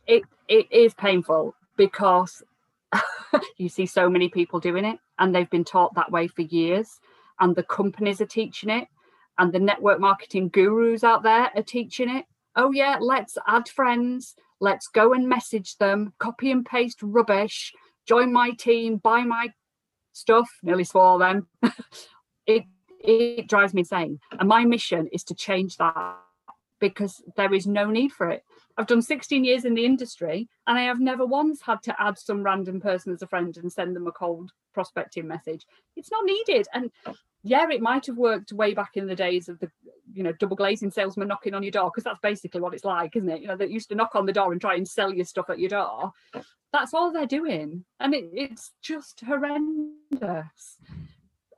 it 0.07 0.23
it 0.49 0.71
is 0.71 0.95
painful 0.95 1.55
because 1.76 2.43
you 3.57 3.69
see 3.69 3.87
so 3.87 4.09
many 4.09 4.29
people 4.29 4.61
doing 4.61 4.85
it 4.85 4.99
and 5.19 5.35
they've 5.35 5.50
been 5.50 5.65
taught 5.65 5.95
that 5.95 6.11
way 6.11 6.26
for 6.26 6.43
years 6.43 7.00
and 7.41 7.55
the 7.55 7.62
companies 7.62 8.21
are 8.21 8.26
teaching 8.26 8.71
it 8.71 8.88
and 9.38 9.53
the 9.53 9.59
network 9.59 10.00
marketing 10.00 10.49
gurus 10.49 11.05
out 11.05 11.23
there 11.23 11.50
are 11.55 11.62
teaching 11.62 12.09
it 12.09 12.25
oh 12.55 12.73
yeah 12.73 12.97
let's 13.00 13.37
add 13.47 13.69
friends 13.69 14.37
Let's 14.61 14.89
go 14.89 15.13
and 15.13 15.29
message 15.29 15.77
them, 15.77 16.15
copy 16.19 16.51
and 16.51 16.65
paste 16.65 16.99
rubbish, 17.03 17.73
join 18.07 18.33
my 18.33 18.51
team, 18.51 18.97
buy 18.97 19.23
my 19.23 19.53
stuff, 20.13 20.49
nearly 20.63 20.85
swore 20.85 21.19
then. 21.19 21.47
it 22.47 22.65
it 23.01 23.49
drives 23.49 23.75
me 23.75 23.81
insane. 23.81 24.19
And 24.39 24.49
my 24.49 24.65
mission 24.65 25.09
is 25.13 25.23
to 25.25 25.35
change 25.35 25.77
that 25.77 26.17
because 26.81 27.23
there 27.37 27.53
is 27.53 27.67
no 27.67 27.91
need 27.91 28.13
for 28.13 28.31
it. 28.31 28.43
I've 28.78 28.87
done 28.87 29.02
16 29.02 29.45
years 29.45 29.64
in 29.64 29.75
the 29.75 29.85
industry 29.85 30.49
and 30.66 30.78
I 30.78 30.83
have 30.83 31.00
never 31.00 31.25
once 31.25 31.62
had 31.62 31.83
to 31.85 31.97
add 32.00 32.18
some 32.18 32.42
random 32.42 32.80
person 32.80 33.12
as 33.12 33.23
a 33.23 33.26
friend 33.26 33.56
and 33.56 33.73
send 33.73 33.97
them 33.97 34.06
a 34.06 34.12
cold 34.12 34.52
prospecting 34.75 35.26
message. 35.26 35.66
It's 35.97 36.11
not 36.11 36.25
needed. 36.25 36.66
And 36.75 36.90
yeah, 37.42 37.66
it 37.71 37.80
might 37.80 38.06
have 38.06 38.18
worked 38.18 38.52
way 38.52 38.75
back 38.75 38.97
in 38.97 39.06
the 39.06 39.14
days 39.14 39.49
of 39.49 39.59
the, 39.61 39.71
you 40.12 40.23
know, 40.23 40.33
double 40.33 40.56
glazing 40.56 40.90
salesman 40.90 41.28
knocking 41.28 41.54
on 41.54 41.62
your 41.62 41.71
door, 41.71 41.90
because 41.90 42.04
that's 42.04 42.21
basically 42.21 42.61
what 42.61 42.75
it's 42.75 42.85
like, 42.85 43.16
isn't 43.16 43.28
it? 43.28 43.40
You 43.40 43.49
know, 43.49 43.56
they 43.56 43.66
used 43.66 43.88
to 43.90 43.95
knock 43.95 44.14
on 44.14 44.26
the 44.26 44.33
door 44.33 44.52
and 44.52 44.61
try 44.61 44.75
and 44.75 44.87
sell 44.87 45.12
you 45.12 45.25
stuff 45.25 45.49
at 45.49 45.59
your 45.59 45.71
door. 45.71 46.12
That's 46.73 46.92
all 46.92 47.12
they're 47.12 47.26
doing. 47.26 47.85
And 48.00 48.14
it, 48.14 48.30
it's 48.33 48.73
just 48.83 49.21
horrendous. 49.21 50.76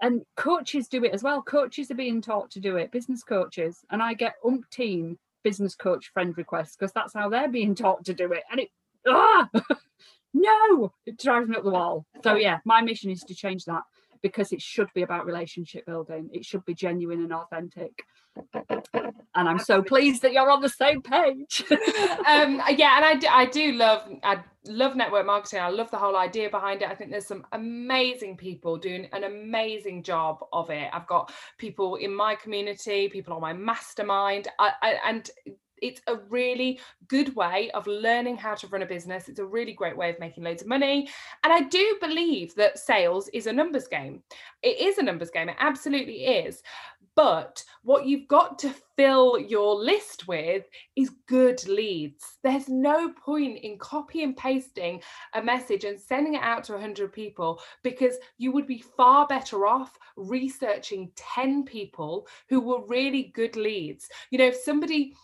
And 0.01 0.23
coaches 0.37 0.87
do 0.87 1.03
it 1.03 1.13
as 1.13 1.25
well. 1.25 1.43
Coaches 1.43 1.91
are 1.91 1.97
being 1.97 2.21
taught 2.21 2.53
to 2.53 2.61
do 2.61 2.77
it, 2.77 2.93
business 2.93 3.25
coaches. 3.25 3.85
And 3.91 4.01
I 4.01 4.15
get 4.15 4.35
umpteen 4.45 5.17
business 5.45 5.75
coach 5.75 6.11
friend 6.13 6.37
requests 6.37 6.77
because 6.77 6.93
that's 6.93 7.15
how 7.15 7.29
they're 7.29 7.49
being 7.49 7.75
taught 7.75 8.05
to 8.07 8.15
do 8.15 8.33
it. 8.33 8.43
And 8.51 8.61
it, 8.61 8.69
ah, 9.07 9.49
no, 10.35 10.93
it 11.07 11.19
drives 11.19 11.49
me 11.49 11.57
up 11.57 11.65
the 11.65 11.71
wall. 11.71 12.07
So 12.23 12.35
yeah, 12.35 12.59
my 12.65 12.83
mission 12.83 13.11
is 13.11 13.23
to 13.25 13.35
change 13.35 13.65
that 13.65 13.83
because 14.23 14.53
it 14.53 14.61
should 14.61 14.89
be 14.95 15.03
about 15.03 15.27
relationship 15.27 15.87
building. 15.87 16.29
It 16.33 16.45
should 16.45 16.65
be 16.65 16.75
genuine 16.75 17.23
and 17.23 17.33
authentic. 17.33 17.93
And 19.35 19.49
I'm 19.49 19.59
so 19.59 19.83
pleased 19.83 20.23
that 20.23 20.33
you're 20.33 20.51
on 20.51 20.61
the 20.61 20.69
same 20.69 21.03
page. 21.03 21.65
um, 21.71 22.61
yeah, 22.77 22.97
and 22.97 23.05
I 23.05 23.15
do, 23.19 23.27
I 23.29 23.47
do 23.47 23.73
love 23.73 24.09
I 24.23 24.43
love 24.67 24.97
network 24.97 25.27
marketing. 25.27 25.61
I 25.61 25.69
love 25.69 25.91
the 25.91 25.97
whole 25.97 26.17
idea 26.17 26.51
behind 26.51 26.83
it. 26.83 26.89
I 26.89 26.95
think 26.95 27.11
there's 27.11 27.27
some 27.27 27.47
amazing 27.53 28.37
people 28.37 28.77
doing 28.77 29.09
an 29.13 29.25
amazing 29.25 30.03
job 30.03 30.39
of 30.53 30.71
it. 30.71 30.89
I've 30.93 31.07
got 31.07 31.33
people 31.59 31.97
in 31.97 32.15
my 32.15 32.35
community, 32.35 33.09
people 33.09 33.35
on 33.35 33.41
my 33.41 33.53
mastermind, 33.53 34.49
I, 34.59 34.73
I, 34.83 34.97
and 35.07 35.31
it's 35.83 36.01
a 36.07 36.17
really 36.29 36.81
good 37.09 37.35
way 37.35 37.71
of 37.73 37.87
learning 37.87 38.37
how 38.37 38.55
to 38.55 38.67
run 38.69 38.83
a 38.83 38.87
business. 38.87 39.29
It's 39.29 39.39
a 39.39 39.45
really 39.45 39.73
great 39.73 39.97
way 39.97 40.11
of 40.11 40.19
making 40.19 40.45
loads 40.45 40.63
of 40.63 40.69
money. 40.69 41.09
And 41.45 41.53
I 41.53 41.63
do 41.63 41.97
believe 42.01 42.55
that 42.57 42.79
sales 42.79 43.29
is 43.29 43.47
a 43.47 43.53
numbers 43.53 43.89
game. 43.89 44.23
It 44.63 44.81
is 44.81 44.99
a 44.99 45.03
numbers 45.03 45.31
game, 45.31 45.49
it 45.49 45.57
absolutely 45.59 46.25
is. 46.25 46.63
But 47.19 47.65
what 47.83 48.07
you've 48.07 48.29
got 48.29 48.61
to 48.61 48.73
fill 48.97 49.41
your 49.41 49.75
list 49.75 50.29
with 50.29 50.65
is 50.95 51.11
good 51.27 51.67
leads. 51.67 52.39
There's 52.45 52.69
no 52.69 53.13
point 53.13 53.59
in 53.65 53.77
copy 53.77 54.23
and 54.23 54.37
pasting 54.37 55.03
a 55.35 55.43
message 55.43 55.83
and 55.83 55.99
sending 55.99 56.35
it 56.35 56.43
out 56.43 56.63
to 56.65 56.75
100 56.75 57.13
people 57.13 57.61
because 57.83 58.15
you 58.39 58.53
would 58.53 58.69
be 58.69 58.85
far 58.97 59.27
better 59.27 59.67
off 59.67 59.99
researching 60.17 61.11
10 61.17 61.65
people 61.65 62.29
who 62.49 62.61
were 62.61 62.87
really 62.87 63.33
good 63.35 63.57
leads. 63.57 64.09
You 64.31 64.39
know, 64.39 64.47
if 64.47 64.57
somebody 64.57 65.15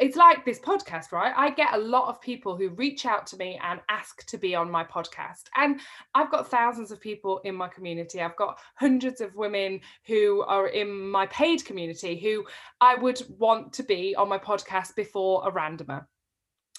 it's 0.00 0.16
like 0.16 0.44
this 0.44 0.58
podcast, 0.58 1.12
right? 1.12 1.32
I 1.36 1.50
get 1.50 1.74
a 1.74 1.78
lot 1.78 2.08
of 2.08 2.20
people 2.20 2.56
who 2.56 2.70
reach 2.70 3.06
out 3.06 3.26
to 3.28 3.36
me 3.36 3.58
and 3.62 3.80
ask 3.88 4.26
to 4.26 4.38
be 4.38 4.54
on 4.54 4.70
my 4.70 4.84
podcast. 4.84 5.44
And 5.56 5.80
I've 6.14 6.30
got 6.30 6.50
thousands 6.50 6.90
of 6.90 7.00
people 7.00 7.40
in 7.44 7.54
my 7.54 7.68
community. 7.68 8.20
I've 8.20 8.36
got 8.36 8.58
hundreds 8.74 9.20
of 9.20 9.34
women 9.34 9.80
who 10.06 10.42
are 10.42 10.68
in 10.68 11.10
my 11.10 11.26
paid 11.26 11.64
community 11.64 12.18
who 12.18 12.44
I 12.80 12.96
would 12.96 13.22
want 13.38 13.72
to 13.74 13.82
be 13.82 14.14
on 14.16 14.28
my 14.28 14.38
podcast 14.38 14.94
before 14.96 15.46
a 15.46 15.52
randomer. 15.52 16.06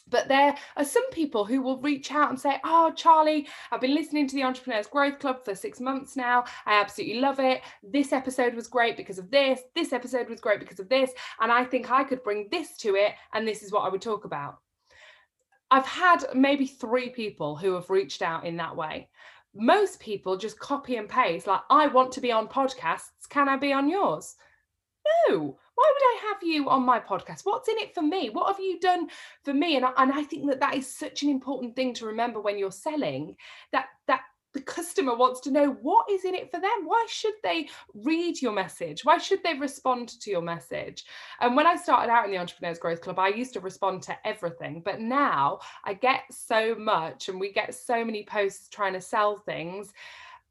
But 0.09 0.27
there 0.27 0.55
are 0.75 0.85
some 0.85 1.09
people 1.11 1.45
who 1.45 1.61
will 1.61 1.81
reach 1.81 2.11
out 2.11 2.29
and 2.29 2.39
say, 2.39 2.59
Oh, 2.63 2.91
Charlie, 2.95 3.47
I've 3.71 3.81
been 3.81 3.95
listening 3.95 4.27
to 4.27 4.35
the 4.35 4.43
Entrepreneurs 4.43 4.87
Growth 4.87 5.19
Club 5.19 5.43
for 5.43 5.55
six 5.55 5.79
months 5.79 6.15
now. 6.15 6.45
I 6.65 6.79
absolutely 6.79 7.19
love 7.19 7.39
it. 7.39 7.61
This 7.83 8.13
episode 8.13 8.53
was 8.53 8.67
great 8.67 8.97
because 8.97 9.19
of 9.19 9.29
this. 9.29 9.61
This 9.75 9.93
episode 9.93 10.29
was 10.29 10.39
great 10.39 10.59
because 10.59 10.79
of 10.79 10.89
this. 10.89 11.11
And 11.39 11.51
I 11.51 11.63
think 11.63 11.91
I 11.91 12.03
could 12.03 12.23
bring 12.23 12.47
this 12.51 12.77
to 12.77 12.95
it. 12.95 13.13
And 13.33 13.47
this 13.47 13.63
is 13.63 13.71
what 13.71 13.81
I 13.81 13.89
would 13.89 14.01
talk 14.01 14.25
about. 14.25 14.59
I've 15.69 15.85
had 15.85 16.23
maybe 16.33 16.65
three 16.65 17.09
people 17.09 17.57
who 17.57 17.73
have 17.73 17.89
reached 17.89 18.21
out 18.21 18.45
in 18.45 18.55
that 18.57 18.75
way. 18.75 19.09
Most 19.53 19.99
people 19.99 20.37
just 20.37 20.59
copy 20.59 20.95
and 20.95 21.09
paste, 21.09 21.47
like, 21.47 21.61
I 21.69 21.87
want 21.87 22.11
to 22.13 22.21
be 22.21 22.31
on 22.31 22.47
podcasts. 22.47 23.27
Can 23.29 23.49
I 23.49 23.57
be 23.57 23.73
on 23.73 23.89
yours? 23.89 24.35
No 25.29 25.57
why 25.77 25.93
would 25.93 26.03
I 26.03 26.27
have 26.29 26.41
you 26.41 26.69
on 26.69 26.81
my 26.81 26.99
podcast? 26.99 27.41
What's 27.43 27.69
in 27.69 27.77
it 27.77 27.93
for 27.93 28.01
me? 28.01 28.31
What 28.31 28.47
have 28.47 28.59
you 28.59 28.79
done 28.79 29.09
for 29.45 29.53
me? 29.53 29.75
And 29.75 29.85
I, 29.85 29.91
and 29.97 30.11
I 30.11 30.23
think 30.23 30.49
that 30.49 30.59
that 30.59 30.73
is 30.73 30.91
such 30.91 31.21
an 31.21 31.29
important 31.29 31.75
thing 31.75 31.93
to 31.95 32.07
remember 32.07 32.41
when 32.41 32.57
you're 32.57 32.71
selling 32.71 33.35
that 33.71 33.85
that 34.07 34.21
the 34.53 34.61
customer 34.61 35.15
wants 35.15 35.39
to 35.41 35.51
know 35.51 35.77
what 35.83 36.09
is 36.09 36.25
in 36.25 36.33
it 36.33 36.49
for 36.49 36.59
them 36.59 36.85
why 36.85 37.05
should 37.07 37.33
they 37.43 37.67
read 37.93 38.41
your 38.41 38.53
message 38.53 39.03
why 39.03 39.17
should 39.17 39.43
they 39.43 39.53
respond 39.53 40.07
to 40.07 40.31
your 40.31 40.41
message 40.41 41.03
and 41.41 41.55
when 41.55 41.67
i 41.67 41.75
started 41.75 42.09
out 42.09 42.25
in 42.25 42.31
the 42.31 42.37
entrepreneurs 42.37 42.79
growth 42.79 43.01
club 43.01 43.19
i 43.19 43.27
used 43.27 43.53
to 43.53 43.59
respond 43.59 44.01
to 44.01 44.17
everything 44.25 44.81
but 44.83 45.01
now 45.01 45.59
i 45.83 45.93
get 45.93 46.21
so 46.31 46.73
much 46.75 47.27
and 47.27 47.39
we 47.39 47.51
get 47.51 47.75
so 47.75 48.03
many 48.03 48.23
posts 48.23 48.69
trying 48.69 48.93
to 48.93 49.01
sell 49.01 49.37
things 49.37 49.93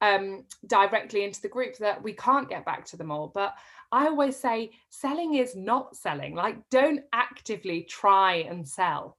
um, 0.02 0.44
directly 0.66 1.24
into 1.24 1.40
the 1.40 1.48
group 1.48 1.78
that 1.78 2.00
we 2.02 2.12
can't 2.12 2.50
get 2.50 2.66
back 2.66 2.84
to 2.84 2.98
them 2.98 3.10
all 3.10 3.32
but 3.34 3.54
I 3.96 4.08
always 4.08 4.36
say 4.36 4.72
selling 4.90 5.36
is 5.36 5.56
not 5.56 5.96
selling. 5.96 6.34
Like, 6.34 6.58
don't 6.68 7.00
actively 7.14 7.84
try 7.84 8.34
and 8.46 8.68
sell. 8.68 9.16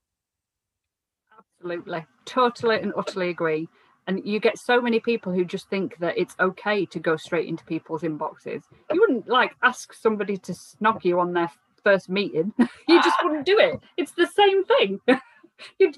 Absolutely. 1.36 2.06
Totally 2.26 2.80
and 2.80 2.94
utterly 2.96 3.30
agree. 3.30 3.68
And 4.06 4.24
you 4.24 4.40
get 4.40 4.60
so 4.60 4.80
many 4.80 5.00
people 5.00 5.34
who 5.34 5.46
just 5.46 5.68
think 5.72 5.98
that 5.98 6.16
it's 6.16 6.36
okay 6.40 6.86
to 6.86 7.00
go 7.00 7.18
straight 7.18 7.48
into 7.48 7.66
people's 7.66 8.04
inboxes. 8.04 8.62
You 8.94 9.02
wouldn't 9.02 9.28
like 9.28 9.56
ask 9.64 9.96
somebody 9.96 10.38
to 10.38 10.52
snog 10.52 11.04
you 11.04 11.20
on 11.20 11.34
their 11.34 11.50
first 11.84 12.08
meeting. 12.08 12.54
you 12.88 13.02
just 13.02 13.18
wouldn't 13.24 13.48
do 13.48 13.58
it. 13.58 13.80
It's 13.98 14.12
the 14.12 14.28
same 14.28 14.64
thing. 14.64 15.00
You, 15.80 15.92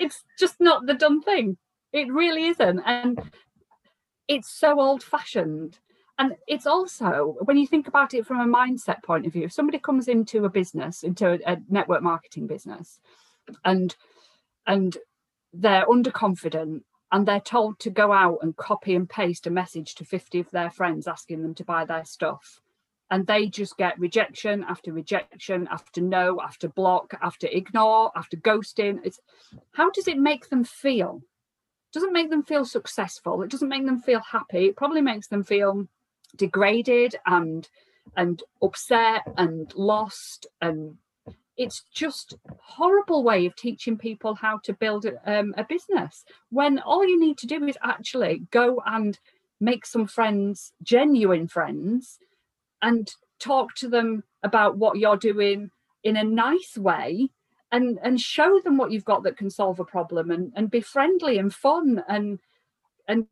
it's 0.00 0.24
just 0.40 0.56
not 0.58 0.86
the 0.86 0.94
done 0.94 1.22
thing. 1.22 1.56
It 1.92 2.12
really 2.12 2.46
isn't. 2.46 2.80
And 2.80 3.16
it's 4.26 4.50
so 4.50 4.80
old 4.80 5.04
fashioned 5.04 5.78
and 6.18 6.36
it's 6.46 6.66
also 6.66 7.36
when 7.42 7.56
you 7.56 7.66
think 7.66 7.88
about 7.88 8.14
it 8.14 8.26
from 8.26 8.40
a 8.40 8.56
mindset 8.56 9.02
point 9.02 9.26
of 9.26 9.32
view 9.32 9.44
if 9.44 9.52
somebody 9.52 9.78
comes 9.78 10.08
into 10.08 10.44
a 10.44 10.50
business 10.50 11.02
into 11.02 11.32
a, 11.32 11.52
a 11.52 11.56
network 11.68 12.02
marketing 12.02 12.46
business 12.46 13.00
and 13.64 13.96
and 14.66 14.96
they're 15.52 15.86
underconfident 15.86 16.82
and 17.12 17.26
they're 17.26 17.40
told 17.40 17.78
to 17.78 17.90
go 17.90 18.12
out 18.12 18.38
and 18.42 18.56
copy 18.56 18.94
and 18.94 19.08
paste 19.08 19.46
a 19.46 19.50
message 19.50 19.94
to 19.94 20.04
50 20.04 20.40
of 20.40 20.50
their 20.50 20.70
friends 20.70 21.06
asking 21.06 21.42
them 21.42 21.54
to 21.54 21.64
buy 21.64 21.84
their 21.84 22.04
stuff 22.04 22.60
and 23.10 23.26
they 23.26 23.46
just 23.46 23.76
get 23.76 23.98
rejection 23.98 24.64
after 24.64 24.92
rejection 24.92 25.68
after 25.70 26.00
no 26.00 26.40
after 26.42 26.68
block 26.68 27.14
after 27.22 27.46
ignore 27.46 28.10
after 28.16 28.36
ghosting. 28.36 28.98
It's 29.04 29.20
how 29.72 29.90
does 29.90 30.08
it 30.08 30.18
make 30.18 30.48
them 30.48 30.64
feel? 30.64 31.22
It 31.22 31.94
doesn't 31.94 32.12
make 32.12 32.30
them 32.30 32.42
feel 32.42 32.64
successful. 32.64 33.42
It 33.42 33.50
doesn't 33.50 33.68
make 33.68 33.86
them 33.86 34.00
feel 34.00 34.20
happy. 34.20 34.66
It 34.66 34.76
probably 34.76 35.02
makes 35.02 35.28
them 35.28 35.44
feel 35.44 35.86
degraded 36.36 37.16
and 37.26 37.68
and 38.16 38.42
upset 38.62 39.22
and 39.36 39.72
lost 39.74 40.46
and 40.60 40.96
it's 41.56 41.84
just 41.92 42.34
horrible 42.60 43.22
way 43.22 43.46
of 43.46 43.54
teaching 43.54 43.96
people 43.96 44.34
how 44.34 44.58
to 44.58 44.72
build 44.72 45.06
um, 45.24 45.54
a 45.56 45.64
business 45.64 46.24
when 46.50 46.78
all 46.80 47.06
you 47.06 47.18
need 47.18 47.38
to 47.38 47.46
do 47.46 47.64
is 47.64 47.78
actually 47.82 48.42
go 48.50 48.82
and 48.86 49.18
make 49.60 49.86
some 49.86 50.06
friends 50.06 50.72
genuine 50.82 51.48
friends 51.48 52.18
and 52.82 53.14
talk 53.38 53.74
to 53.74 53.88
them 53.88 54.22
about 54.42 54.76
what 54.76 54.98
you're 54.98 55.16
doing 55.16 55.70
in 56.02 56.16
a 56.16 56.24
nice 56.24 56.76
way 56.76 57.28
and 57.72 57.98
and 58.02 58.20
show 58.20 58.60
them 58.62 58.76
what 58.76 58.92
you've 58.92 59.04
got 59.04 59.22
that 59.22 59.36
can 59.36 59.50
solve 59.50 59.80
a 59.80 59.84
problem 59.84 60.30
and 60.30 60.52
and 60.54 60.70
be 60.70 60.80
friendly 60.80 61.38
and 61.38 61.54
fun 61.54 62.02
and 62.08 62.38
and 63.08 63.26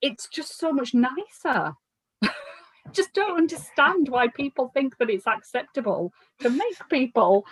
it's 0.00 0.28
just 0.28 0.58
so 0.58 0.72
much 0.72 0.94
nicer 0.94 1.74
just 2.92 3.12
don't 3.14 3.38
understand 3.38 4.08
why 4.08 4.28
people 4.28 4.70
think 4.74 4.98
that 4.98 5.10
it's 5.10 5.26
acceptable 5.26 6.12
to 6.40 6.50
make 6.50 6.88
people 6.90 7.44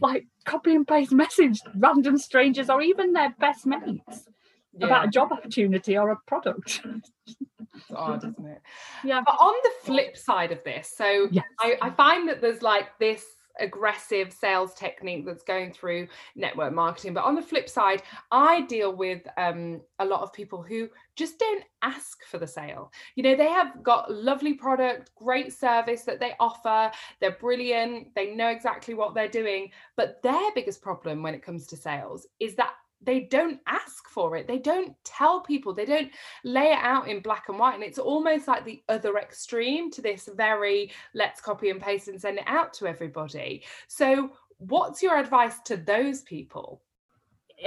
like 0.00 0.26
copy 0.44 0.74
and 0.74 0.86
paste 0.86 1.12
message 1.12 1.58
random 1.76 2.18
strangers 2.18 2.68
or 2.68 2.82
even 2.82 3.12
their 3.12 3.34
best 3.38 3.66
mates 3.66 4.28
yeah. 4.74 4.86
about 4.86 5.06
a 5.06 5.10
job 5.10 5.32
opportunity 5.32 5.96
or 5.96 6.10
a 6.10 6.16
product. 6.26 6.82
It's 7.26 7.90
odd, 7.94 8.18
isn't 8.18 8.46
it? 8.46 8.60
Yeah. 9.04 9.22
But 9.24 9.36
on 9.40 9.54
the 9.62 9.70
flip 9.84 10.16
side 10.16 10.52
of 10.52 10.62
this, 10.64 10.92
so 10.96 11.28
yes. 11.30 11.44
I, 11.60 11.76
I 11.80 11.90
find 11.90 12.28
that 12.28 12.40
there's 12.40 12.62
like 12.62 12.86
this 12.98 13.24
aggressive 13.58 14.32
sales 14.32 14.74
technique 14.74 15.26
that's 15.26 15.42
going 15.42 15.72
through 15.72 16.08
network 16.36 16.72
marketing. 16.72 17.14
But 17.14 17.24
on 17.24 17.34
the 17.34 17.42
flip 17.42 17.68
side, 17.68 18.02
I 18.30 18.62
deal 18.62 18.94
with 18.94 19.22
um, 19.36 19.80
a 19.98 20.04
lot 20.04 20.22
of 20.22 20.32
people 20.32 20.62
who 20.62 20.88
just 21.16 21.38
don't 21.38 21.64
ask 21.82 22.24
for 22.24 22.38
the 22.38 22.46
sale. 22.46 22.92
You 23.14 23.22
know, 23.22 23.36
they 23.36 23.48
have 23.48 23.82
got 23.82 24.12
lovely 24.12 24.54
product, 24.54 25.10
great 25.16 25.52
service 25.52 26.02
that 26.02 26.20
they 26.20 26.34
offer, 26.40 26.90
they're 27.20 27.32
brilliant, 27.32 28.14
they 28.14 28.34
know 28.34 28.48
exactly 28.48 28.94
what 28.94 29.14
they're 29.14 29.28
doing. 29.28 29.70
But 29.96 30.22
their 30.22 30.52
biggest 30.54 30.82
problem 30.82 31.22
when 31.22 31.34
it 31.34 31.42
comes 31.42 31.66
to 31.68 31.76
sales 31.76 32.26
is 32.40 32.54
that 32.56 32.72
they 33.02 33.20
don't 33.20 33.60
ask 33.66 34.08
for 34.08 34.36
it. 34.36 34.46
They 34.46 34.58
don't 34.58 34.94
tell 35.04 35.40
people. 35.40 35.72
They 35.72 35.84
don't 35.84 36.10
lay 36.44 36.72
it 36.72 36.78
out 36.80 37.08
in 37.08 37.20
black 37.20 37.48
and 37.48 37.58
white 37.58 37.74
and 37.74 37.84
it's 37.84 37.98
almost 37.98 38.48
like 38.48 38.64
the 38.64 38.82
other 38.88 39.18
extreme 39.18 39.90
to 39.92 40.02
this 40.02 40.28
very 40.36 40.90
let's 41.14 41.40
copy 41.40 41.70
and 41.70 41.80
paste 41.80 42.08
and 42.08 42.20
send 42.20 42.38
it 42.38 42.44
out 42.46 42.74
to 42.74 42.86
everybody. 42.86 43.64
So 43.86 44.32
what's 44.58 45.02
your 45.02 45.18
advice 45.18 45.60
to 45.66 45.76
those 45.76 46.22
people? 46.22 46.82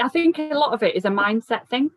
I 0.02 0.10
think 0.10 0.38
a 0.40 0.54
lot 0.54 0.74
of 0.74 0.84
it 0.84 0.96
is 0.96 1.06
a 1.06 1.10
mindset 1.10 1.68
thing. 1.68 1.92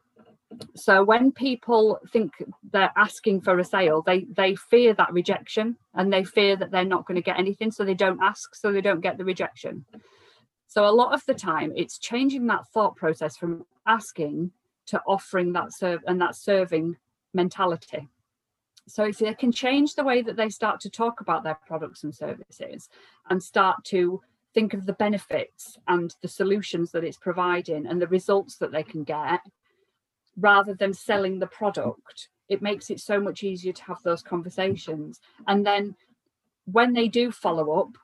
So 0.76 1.02
when 1.02 1.32
people 1.32 1.98
think 2.12 2.32
they're 2.72 2.92
asking 2.96 3.40
for 3.40 3.58
a 3.58 3.64
sale 3.64 4.02
they 4.02 4.26
they 4.30 4.54
fear 4.54 4.94
that 4.94 5.12
rejection 5.12 5.76
and 5.94 6.12
they 6.12 6.22
fear 6.22 6.54
that 6.56 6.70
they're 6.70 6.84
not 6.84 7.06
going 7.06 7.16
to 7.16 7.22
get 7.22 7.38
anything 7.38 7.72
so 7.72 7.84
they 7.84 7.94
don't 7.94 8.22
ask 8.22 8.54
so 8.54 8.70
they 8.70 8.80
don't 8.80 9.00
get 9.00 9.18
the 9.18 9.24
rejection 9.24 9.84
so 10.74 10.88
a 10.88 10.90
lot 10.90 11.14
of 11.14 11.24
the 11.26 11.34
time, 11.34 11.72
it's 11.76 11.98
changing 11.98 12.48
that 12.48 12.66
thought 12.66 12.96
process 12.96 13.36
from 13.36 13.64
asking 13.86 14.50
to 14.86 15.00
offering 15.06 15.52
that 15.52 15.72
serve 15.72 16.00
and 16.08 16.20
that 16.20 16.34
serving 16.34 16.96
mentality. 17.32 18.08
So 18.88 19.04
if 19.04 19.18
they 19.18 19.34
can 19.34 19.52
change 19.52 19.94
the 19.94 20.02
way 20.02 20.20
that 20.22 20.34
they 20.34 20.48
start 20.48 20.80
to 20.80 20.90
talk 20.90 21.20
about 21.20 21.44
their 21.44 21.56
products 21.64 22.02
and 22.02 22.12
services 22.12 22.88
and 23.30 23.40
start 23.40 23.84
to 23.84 24.20
think 24.52 24.74
of 24.74 24.84
the 24.84 24.94
benefits 24.94 25.78
and 25.86 26.12
the 26.22 26.28
solutions 26.28 26.90
that 26.90 27.04
it's 27.04 27.18
providing 27.18 27.86
and 27.86 28.02
the 28.02 28.08
results 28.08 28.56
that 28.56 28.72
they 28.72 28.82
can 28.82 29.04
get 29.04 29.42
rather 30.36 30.74
than 30.74 30.92
selling 30.92 31.38
the 31.38 31.46
product 31.46 32.30
it 32.48 32.60
makes 32.60 32.90
it 32.90 32.98
so 32.98 33.20
much 33.20 33.44
easier 33.44 33.72
to 33.72 33.84
have 33.84 34.02
those 34.02 34.22
conversations 34.22 35.20
and 35.46 35.64
then 35.64 35.94
when 36.64 36.92
they 36.92 37.06
do 37.06 37.30
follow 37.30 37.80
up 37.80 37.96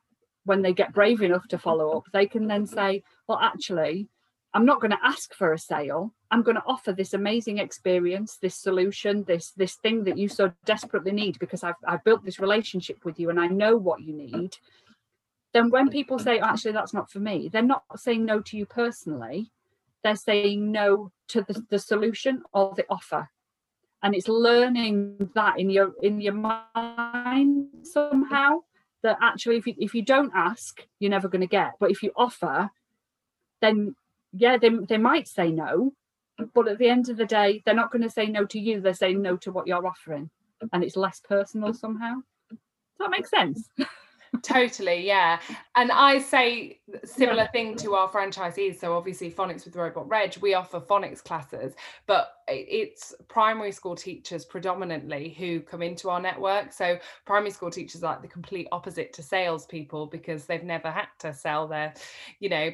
when 0.45 0.63
they 0.63 0.73
get 0.73 0.93
brave 0.93 1.23
enough 1.23 1.47
to 1.49 1.59
follow 1.59 1.97
up 1.97 2.05
they 2.13 2.27
can 2.27 2.47
then 2.47 2.67
say 2.67 3.03
well 3.27 3.39
actually 3.41 4.09
i'm 4.55 4.65
not 4.65 4.81
going 4.81 4.91
to 4.91 4.99
ask 5.05 5.33
for 5.35 5.53
a 5.53 5.59
sale. 5.59 6.13
I'm 6.33 6.43
going 6.43 6.57
to 6.57 6.65
offer 6.67 6.93
this 6.93 7.15
amazing 7.15 7.59
experience 7.59 8.37
this 8.37 8.55
solution 8.55 9.25
this 9.25 9.51
this 9.53 9.75
thing 9.77 10.05
that 10.05 10.19
you 10.19 10.29
so 10.29 10.53
desperately 10.65 11.13
need 11.13 11.39
because 11.39 11.63
i've, 11.65 11.75
I've 11.87 12.05
built 12.05 12.25
this 12.25 12.41
relationship 12.41 13.05
with 13.05 13.19
you 13.19 13.31
and 13.31 13.41
i 13.41 13.47
know 13.47 13.77
what 13.77 14.01
you 14.03 14.15
need. 14.15 14.57
Then 15.53 15.71
when 15.71 15.89
people 15.89 16.19
say 16.19 16.39
oh, 16.39 16.45
actually 16.45 16.73
that's 16.73 16.95
not 16.95 17.11
for 17.11 17.21
me 17.21 17.49
they're 17.49 17.63
not 17.63 17.85
saying 17.97 18.25
no 18.25 18.41
to 18.41 18.57
you 18.57 18.67
personally. 18.67 19.51
They're 20.03 20.17
saying 20.17 20.73
no 20.73 21.13
to 21.29 21.43
the, 21.43 21.65
the 21.69 21.79
solution 21.79 22.43
or 22.53 22.73
the 22.75 22.87
offer. 22.89 23.29
And 24.03 24.15
it's 24.15 24.29
learning 24.29 25.31
that 25.35 25.59
in 25.59 25.69
your 25.69 25.93
in 26.03 26.21
your 26.21 26.33
mind 26.33 27.67
somehow 27.83 28.61
that 29.03 29.19
actually 29.23 29.57
if 29.57 29.67
you 29.67 29.75
if 29.79 29.95
you 29.95 30.03
don't 30.03 30.33
ask 30.35 30.87
you're 30.99 31.11
never 31.11 31.29
going 31.29 31.41
to 31.41 31.47
get. 31.47 31.73
But 31.79 31.91
if 31.91 32.03
you 32.03 32.13
offer 32.17 32.71
then 33.61 33.95
yeah 34.33 34.57
they, 34.57 34.71
they 34.89 34.99
might 34.99 35.29
say 35.29 35.51
no 35.51 35.93
but 36.55 36.69
at 36.69 36.79
the 36.79 36.89
end 36.89 37.09
of 37.09 37.17
the 37.17 37.27
day 37.27 37.63
they're 37.65 37.75
not 37.75 37.91
going 37.91 38.03
to 38.03 38.11
say 38.11 38.27
no 38.27 38.45
to 38.47 38.59
you 38.59 38.81
they're 38.81 38.95
saying 38.95 39.21
no 39.21 39.37
to 39.37 39.53
what 39.53 39.67
you're 39.67 39.87
offering 39.87 40.31
and 40.73 40.85
it's 40.85 40.97
less 40.97 41.21
personal 41.21 41.73
somehow. 41.73 42.15
Does 42.51 42.59
that 42.99 43.11
make 43.11 43.27
sense 43.27 43.69
totally 44.43 45.07
yeah. 45.07 45.41
And 45.77 45.91
i 45.91 46.19
say 46.19 46.81
similar 47.05 47.49
thing 47.53 47.77
to 47.77 47.95
our 47.95 48.09
franchisees 48.09 48.79
so 48.79 48.97
obviously 48.97 49.31
phonics 49.31 49.65
with 49.65 49.77
robot 49.77 50.09
reg 50.09 50.37
we 50.41 50.55
offer 50.55 50.81
phonics 50.81 51.23
classes 51.23 51.75
but 52.07 52.35
it's 52.49 53.15
primary 53.29 53.73
school 53.73 53.95
teachers 53.95 54.45
predominantly 54.45 55.31
who 55.31 55.61
come 55.61 55.83
into 55.83 56.11
our 56.11 56.21
network 56.21 56.73
so 56.73 56.99
primary 57.27 57.51
school 57.51 57.71
teachers 57.71 58.03
are 58.03 58.13
like 58.13 58.23
the 58.23 58.29
complete 58.29 58.69
opposite 58.73 59.13
to 59.13 59.23
salespeople 59.23 60.07
because 60.07 60.45
they've 60.45 60.65
never 60.65 60.91
had 60.91 61.07
to 61.19 61.33
sell 61.33 61.67
their 61.67 61.93
you 62.39 62.49
know. 62.49 62.71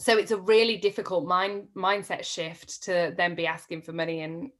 So 0.00 0.18
it's 0.18 0.32
a 0.32 0.36
really 0.36 0.78
difficult 0.78 1.26
mind 1.26 1.68
mindset 1.76 2.24
shift 2.24 2.82
to 2.84 3.14
then 3.16 3.36
be 3.36 3.46
asking 3.46 3.82
for 3.82 3.92
money 3.92 4.22
and 4.22 4.50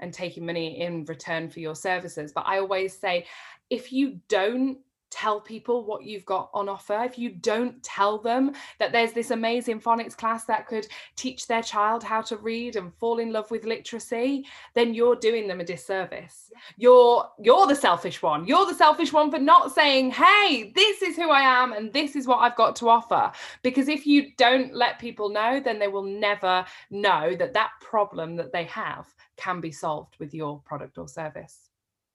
and 0.00 0.12
taking 0.12 0.44
money 0.44 0.80
in 0.80 1.04
return 1.06 1.48
for 1.48 1.60
your 1.60 1.74
services 1.74 2.32
but 2.32 2.44
i 2.46 2.58
always 2.58 2.98
say 2.98 3.24
if 3.68 3.92
you 3.92 4.18
don't 4.28 4.78
tell 5.10 5.40
people 5.40 5.84
what 5.84 6.04
you've 6.04 6.24
got 6.24 6.50
on 6.54 6.68
offer, 6.68 7.02
if 7.04 7.18
you 7.18 7.30
don't 7.30 7.82
tell 7.82 8.18
them 8.18 8.52
that 8.78 8.92
there's 8.92 9.12
this 9.12 9.30
amazing 9.30 9.80
phonics 9.80 10.16
class 10.16 10.44
that 10.44 10.66
could 10.66 10.86
teach 11.16 11.46
their 11.46 11.62
child 11.62 12.02
how 12.02 12.22
to 12.22 12.36
read 12.36 12.76
and 12.76 12.94
fall 12.94 13.18
in 13.18 13.32
love 13.32 13.50
with 13.50 13.64
literacy, 13.64 14.46
then 14.74 14.94
you're 14.94 15.16
doing 15.16 15.46
them 15.46 15.60
a 15.60 15.64
disservice. 15.64 16.50
You're 16.76 17.28
you're 17.38 17.66
the 17.66 17.74
selfish 17.74 18.22
one. 18.22 18.46
You're 18.46 18.66
the 18.66 18.74
selfish 18.74 19.12
one 19.12 19.30
for 19.30 19.38
not 19.38 19.74
saying, 19.74 20.12
"Hey, 20.12 20.72
this 20.74 21.02
is 21.02 21.16
who 21.16 21.30
I 21.30 21.40
am 21.40 21.72
and 21.72 21.92
this 21.92 22.16
is 22.16 22.26
what 22.26 22.38
I've 22.38 22.56
got 22.56 22.76
to 22.76 22.88
offer." 22.88 23.32
Because 23.62 23.88
if 23.88 24.06
you 24.06 24.32
don't 24.36 24.74
let 24.74 24.98
people 24.98 25.28
know, 25.28 25.60
then 25.60 25.78
they 25.78 25.88
will 25.88 26.02
never 26.02 26.64
know 26.90 27.34
that 27.36 27.54
that 27.54 27.70
problem 27.80 28.36
that 28.36 28.52
they 28.52 28.64
have 28.64 29.12
can 29.36 29.60
be 29.60 29.72
solved 29.72 30.16
with 30.18 30.34
your 30.34 30.60
product 30.60 30.98
or 30.98 31.08
service 31.08 31.70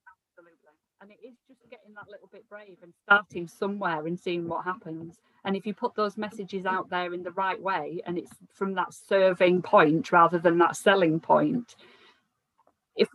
Absolutely. 0.06 0.72
and 1.00 1.10
it 1.10 1.18
is 1.26 1.34
getting 1.76 1.94
that 1.94 2.10
little 2.10 2.28
bit 2.32 2.48
brave 2.48 2.78
and 2.82 2.92
starting 3.02 3.46
somewhere 3.46 4.06
and 4.06 4.18
seeing 4.18 4.48
what 4.48 4.64
happens. 4.64 5.16
And 5.44 5.56
if 5.56 5.66
you 5.66 5.74
put 5.74 5.94
those 5.94 6.16
messages 6.16 6.64
out 6.64 6.88
there 6.88 7.12
in 7.12 7.22
the 7.22 7.32
right 7.32 7.60
way 7.60 8.00
and 8.06 8.16
it's 8.16 8.32
from 8.52 8.74
that 8.74 8.94
serving 8.94 9.62
point 9.62 10.10
rather 10.10 10.38
than 10.38 10.58
that 10.58 10.76
selling 10.76 11.20
point 11.20 11.76
if 12.96 13.08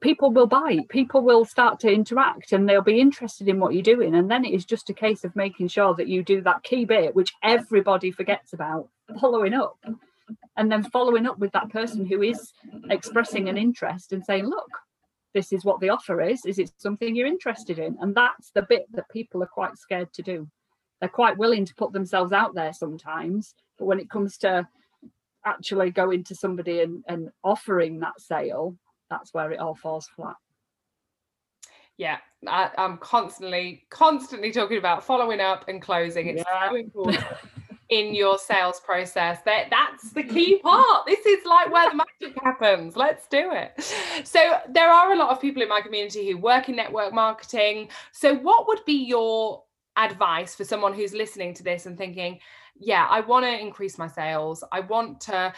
people 0.00 0.30
will 0.30 0.46
buy 0.46 0.78
people 0.88 1.20
will 1.20 1.44
start 1.44 1.80
to 1.80 1.92
interact 1.92 2.52
and 2.52 2.68
they'll 2.68 2.80
be 2.80 3.00
interested 3.00 3.48
in 3.48 3.58
what 3.58 3.74
you're 3.74 3.82
doing. 3.82 4.14
And 4.14 4.30
then 4.30 4.44
it 4.44 4.54
is 4.54 4.64
just 4.64 4.90
a 4.90 4.94
case 4.94 5.24
of 5.24 5.34
making 5.34 5.68
sure 5.68 5.94
that 5.94 6.08
you 6.08 6.22
do 6.22 6.40
that 6.42 6.62
key 6.62 6.84
bit 6.84 7.14
which 7.16 7.32
everybody 7.42 8.10
forgets 8.10 8.52
about 8.52 8.88
following 9.20 9.54
up 9.54 9.76
and 10.56 10.70
then 10.70 10.82
following 10.84 11.26
up 11.26 11.38
with 11.38 11.52
that 11.52 11.70
person 11.70 12.04
who 12.06 12.22
is 12.22 12.52
expressing 12.90 13.48
an 13.48 13.56
interest 13.56 14.12
and 14.12 14.24
saying 14.24 14.46
look 14.46 14.70
this 15.36 15.52
is 15.52 15.66
what 15.66 15.80
the 15.80 15.90
offer 15.90 16.22
is 16.22 16.40
is 16.46 16.58
it 16.58 16.70
something 16.78 17.14
you're 17.14 17.26
interested 17.26 17.78
in? 17.78 17.94
And 18.00 18.14
that's 18.14 18.50
the 18.52 18.62
bit 18.62 18.86
that 18.92 19.08
people 19.10 19.42
are 19.42 19.52
quite 19.52 19.76
scared 19.76 20.10
to 20.14 20.22
do. 20.22 20.48
They're 20.98 21.10
quite 21.10 21.36
willing 21.36 21.66
to 21.66 21.74
put 21.74 21.92
themselves 21.92 22.32
out 22.32 22.54
there 22.54 22.72
sometimes 22.72 23.54
but 23.78 23.84
when 23.84 24.00
it 24.00 24.08
comes 24.08 24.38
to 24.38 24.66
actually 25.44 25.90
going 25.90 26.24
to 26.24 26.34
somebody 26.34 26.80
and, 26.80 27.04
and 27.06 27.28
offering 27.44 28.00
that 28.00 28.18
sale 28.18 28.74
that's 29.10 29.34
where 29.34 29.52
it 29.52 29.60
all 29.60 29.74
falls 29.74 30.08
flat. 30.16 30.36
Yeah 31.98 32.16
I, 32.48 32.70
am 32.78 32.96
constantly 32.96 33.84
constantly 33.90 34.52
talking 34.52 34.78
about 34.78 35.04
following 35.04 35.40
up 35.40 35.68
and 35.68 35.82
closing. 35.82 36.28
It's 36.28 36.44
yeah. 36.46 36.70
so 36.70 36.76
important 36.76 37.24
in 37.88 38.14
your 38.14 38.38
sales 38.38 38.80
process. 38.80 39.40
That 39.44 39.68
that's 39.70 40.10
the 40.10 40.24
mm. 40.24 40.30
key 40.30 40.58
part. 40.58 41.06
This 41.06 41.24
is 41.26 41.44
like 41.44 41.70
where 41.72 41.90
the 41.90 41.96
magic 41.96 42.38
happens. 42.42 42.96
Let's 42.96 43.26
do 43.28 43.52
it. 43.52 43.72
So 44.24 44.58
there 44.68 44.88
are 44.88 45.12
a 45.12 45.16
lot 45.16 45.30
of 45.30 45.40
people 45.40 45.62
in 45.62 45.68
my 45.68 45.80
community 45.80 46.30
who 46.30 46.38
work 46.38 46.68
in 46.68 46.76
network 46.76 47.12
marketing. 47.12 47.88
So 48.12 48.34
what 48.34 48.66
would 48.68 48.84
be 48.84 49.04
your 49.04 49.62
advice 49.96 50.54
for 50.54 50.64
someone 50.64 50.92
who's 50.92 51.14
listening 51.14 51.54
to 51.54 51.62
this 51.62 51.86
and 51.86 51.96
thinking 51.96 52.38
yeah 52.78 53.06
i 53.08 53.18
want 53.20 53.46
to 53.46 53.60
increase 53.60 53.96
my 53.96 54.06
sales. 54.06 54.62
I 54.70 54.80
want 54.80 55.20
to 55.22 55.54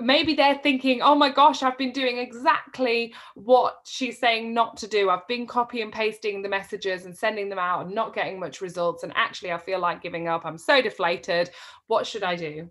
maybe 0.00 0.34
they're 0.34 0.58
thinking, 0.58 1.00
oh 1.02 1.14
my 1.14 1.30
gosh, 1.30 1.62
I've 1.62 1.78
been 1.78 1.92
doing 1.92 2.18
exactly 2.18 3.14
what 3.34 3.76
she's 3.84 4.18
saying 4.18 4.52
not 4.52 4.76
to 4.78 4.86
do. 4.86 5.10
I've 5.10 5.26
been 5.28 5.46
copy 5.46 5.80
and 5.80 5.92
pasting 5.92 6.42
the 6.42 6.48
messages 6.48 7.06
and 7.06 7.16
sending 7.16 7.48
them 7.48 7.58
out 7.58 7.86
and 7.86 7.94
not 7.94 8.14
getting 8.14 8.38
much 8.38 8.60
results. 8.60 9.02
And 9.02 9.12
actually, 9.16 9.52
I 9.52 9.58
feel 9.58 9.80
like 9.80 10.02
giving 10.02 10.28
up. 10.28 10.44
I'm 10.44 10.58
so 10.58 10.82
deflated. 10.82 11.50
What 11.86 12.06
should 12.06 12.22
I 12.22 12.36
do? 12.36 12.70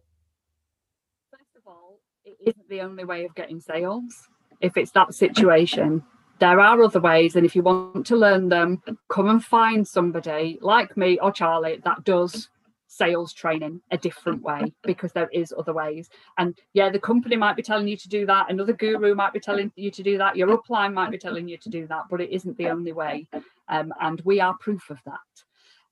First 1.32 1.56
of 1.58 1.64
all, 1.66 2.00
it 2.24 2.38
isn't 2.46 2.70
the 2.70 2.82
only 2.82 3.04
way 3.04 3.26
of 3.26 3.34
getting 3.36 3.60
sales. 3.60 4.14
If 4.60 4.78
it's 4.78 4.92
that 4.92 5.16
situation, 5.16 6.04
there 6.40 6.60
are 6.60 6.84
other 6.84 7.00
ways. 7.00 7.36
And 7.36 7.46
if 7.46 7.56
you 7.56 7.64
want 7.64 8.06
to 8.06 8.16
learn 8.16 8.50
them, 8.50 8.82
come 9.10 9.28
and 9.28 9.44
find 9.44 9.88
somebody 9.88 10.60
like 10.62 10.96
me 10.96 11.18
or 11.20 11.32
Charlie 11.32 11.82
that 11.84 12.04
does 12.04 12.50
sales 12.92 13.32
training 13.32 13.82
a 13.92 13.98
different 13.98 14.42
way 14.50 14.74
because 14.84 15.14
there 15.14 15.30
is 15.32 15.54
other 15.58 15.74
ways. 15.74 16.10
And 16.38 16.58
yeah 16.74 16.90
the 16.90 17.00
company 17.00 17.38
might 17.38 17.56
be 17.56 17.64
telling 17.64 17.88
you 17.88 17.98
to 17.98 18.10
do 18.10 18.26
that. 18.26 18.52
Another 18.52 18.74
guru 18.74 19.16
might 19.16 19.34
be 19.34 19.40
telling 19.40 19.72
you 19.76 19.90
to 19.92 20.04
do 20.04 20.18
that. 20.18 20.36
Your 20.36 20.58
upline 20.58 20.94
might 20.94 21.12
be 21.12 21.18
telling 21.18 21.48
you 21.48 21.58
to 21.58 21.70
do 21.70 21.88
that 21.88 22.04
but 22.10 22.22
it 22.22 22.30
isn't 22.32 22.58
the 22.58 22.68
only 22.68 22.92
way. 22.92 23.28
Um, 23.70 23.94
and 24.02 24.22
we 24.26 24.42
are 24.42 24.58
proof 24.60 24.90
of 24.90 25.00
that. 25.06 25.20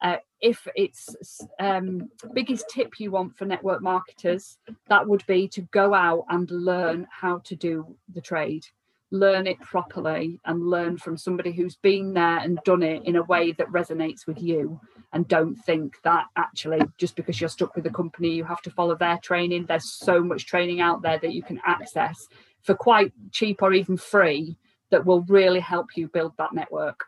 Uh, 0.02 0.18
if 0.42 0.68
it's 0.76 1.16
um, 1.60 2.10
biggest 2.34 2.66
tip 2.70 3.00
you 3.00 3.12
want 3.12 3.36
for 3.36 3.46
network 3.46 3.82
marketers 3.82 4.58
that 4.88 5.08
would 5.08 5.26
be 5.26 5.48
to 5.50 5.62
go 5.72 5.94
out 5.94 6.26
and 6.30 6.50
learn 6.52 7.08
how 7.12 7.40
to 7.46 7.56
do 7.56 7.96
the 8.14 8.22
trade. 8.22 8.66
Learn 9.12 9.48
it 9.48 9.60
properly 9.60 10.40
and 10.46 10.70
learn 10.70 10.98
from 10.98 11.18
somebody 11.18 11.52
who's 11.52 11.76
been 11.78 12.14
there 12.14 12.38
and 12.38 12.60
done 12.64 12.84
it 12.84 13.04
in 13.06 13.16
a 13.16 13.24
way 13.24 13.52
that 13.54 13.68
resonates 13.72 14.28
with 14.28 14.42
you 14.42 14.80
and 15.14 15.28
don't 15.28 15.56
think 15.56 15.96
that 16.04 16.26
actually 16.36 16.82
just 16.98 17.16
because 17.16 17.40
you're 17.40 17.50
stuck 17.50 17.76
with 17.76 17.86
a 17.86 17.90
company 17.90 18.30
you 18.30 18.44
have 18.44 18.62
to 18.62 18.70
follow 18.70 18.96
their 18.96 19.18
training. 19.18 19.66
There's 19.66 19.92
so 19.92 20.22
much 20.24 20.46
training 20.46 20.82
out 20.82 21.02
there 21.02 21.18
that 21.20 21.34
you 21.34 21.42
can 21.42 21.60
access 21.66 22.28
for 22.62 22.76
quite 22.76 23.12
cheap 23.32 23.62
or 23.62 23.74
even 23.74 23.98
free 23.98 24.58
that 24.92 25.06
will 25.06 25.22
really 25.24 25.60
help 25.60 25.96
you 25.96 26.08
build 26.08 26.34
that 26.38 26.54
network. 26.54 27.06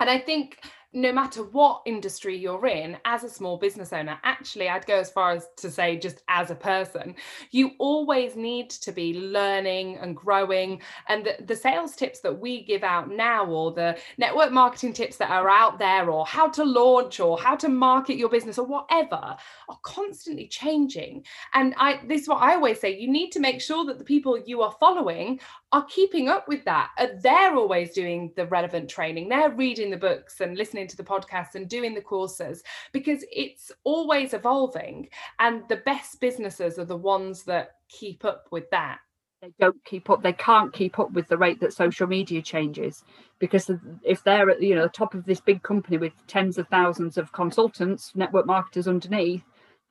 And 0.00 0.10
i 0.10 0.18
think 0.18 0.58
no 0.94 1.12
matter 1.12 1.42
what 1.42 1.82
industry 1.86 2.36
you're 2.36 2.66
in, 2.66 2.98
as 3.06 3.24
a 3.24 3.28
small 3.28 3.56
business 3.56 3.92
owner, 3.92 4.18
actually, 4.24 4.68
I'd 4.68 4.86
go 4.86 4.98
as 4.98 5.10
far 5.10 5.32
as 5.32 5.48
to 5.56 5.70
say, 5.70 5.96
just 5.96 6.22
as 6.28 6.50
a 6.50 6.54
person, 6.54 7.14
you 7.50 7.70
always 7.78 8.36
need 8.36 8.68
to 8.70 8.92
be 8.92 9.14
learning 9.18 9.96
and 9.98 10.14
growing. 10.14 10.82
And 11.08 11.24
the, 11.24 11.36
the, 11.44 11.56
sales 11.62 11.94
tips 11.94 12.20
that 12.20 12.38
we 12.38 12.64
give 12.64 12.82
out 12.82 13.10
now, 13.10 13.46
or 13.46 13.72
the 13.72 13.96
network 14.18 14.52
marketing 14.52 14.92
tips 14.92 15.16
that 15.16 15.30
are 15.30 15.48
out 15.48 15.78
there, 15.78 16.10
or 16.10 16.26
how 16.26 16.48
to 16.48 16.64
launch, 16.64 17.20
or 17.20 17.38
how 17.38 17.56
to 17.56 17.68
market 17.68 18.16
your 18.16 18.28
business, 18.28 18.58
or 18.58 18.66
whatever, 18.66 19.36
are 19.68 19.78
constantly 19.82 20.48
changing. 20.48 21.24
And 21.54 21.74
I, 21.78 22.00
this 22.06 22.22
is 22.22 22.28
what 22.28 22.42
I 22.42 22.54
always 22.54 22.80
say 22.80 22.98
you 22.98 23.10
need 23.10 23.30
to 23.32 23.40
make 23.40 23.60
sure 23.60 23.86
that 23.86 23.98
the 23.98 24.04
people 24.04 24.38
you 24.38 24.60
are 24.60 24.76
following 24.78 25.40
are 25.72 25.86
keeping 25.86 26.28
up 26.28 26.48
with 26.48 26.64
that. 26.64 26.90
Uh, 26.98 27.06
they're 27.22 27.56
always 27.56 27.92
doing 27.92 28.30
the 28.36 28.46
relevant 28.46 28.90
training, 28.90 29.28
they're 29.28 29.50
reading 29.50 29.90
the 29.90 29.96
books 29.96 30.40
and 30.40 30.56
listening 30.56 30.81
to 30.88 30.96
the 30.96 31.04
podcasts 31.04 31.54
and 31.54 31.68
doing 31.68 31.94
the 31.94 32.00
courses 32.00 32.62
because 32.92 33.24
it's 33.30 33.72
always 33.84 34.34
evolving. 34.34 35.08
And 35.38 35.62
the 35.68 35.76
best 35.76 36.20
businesses 36.20 36.78
are 36.78 36.84
the 36.84 36.96
ones 36.96 37.44
that 37.44 37.76
keep 37.88 38.24
up 38.24 38.46
with 38.50 38.70
that. 38.70 38.98
They 39.40 39.52
don't 39.58 39.84
keep 39.84 40.08
up, 40.08 40.22
they 40.22 40.32
can't 40.34 40.72
keep 40.72 41.00
up 41.00 41.10
with 41.12 41.26
the 41.26 41.36
rate 41.36 41.58
that 41.60 41.72
social 41.72 42.06
media 42.06 42.40
changes 42.40 43.02
because 43.40 43.68
if 44.04 44.22
they're 44.22 44.50
at 44.50 44.62
you 44.62 44.76
know 44.76 44.82
the 44.82 44.88
top 44.88 45.14
of 45.14 45.24
this 45.24 45.40
big 45.40 45.64
company 45.64 45.98
with 45.98 46.12
tens 46.28 46.58
of 46.58 46.68
thousands 46.68 47.18
of 47.18 47.32
consultants, 47.32 48.12
network 48.14 48.46
marketers 48.46 48.86
underneath, 48.86 49.42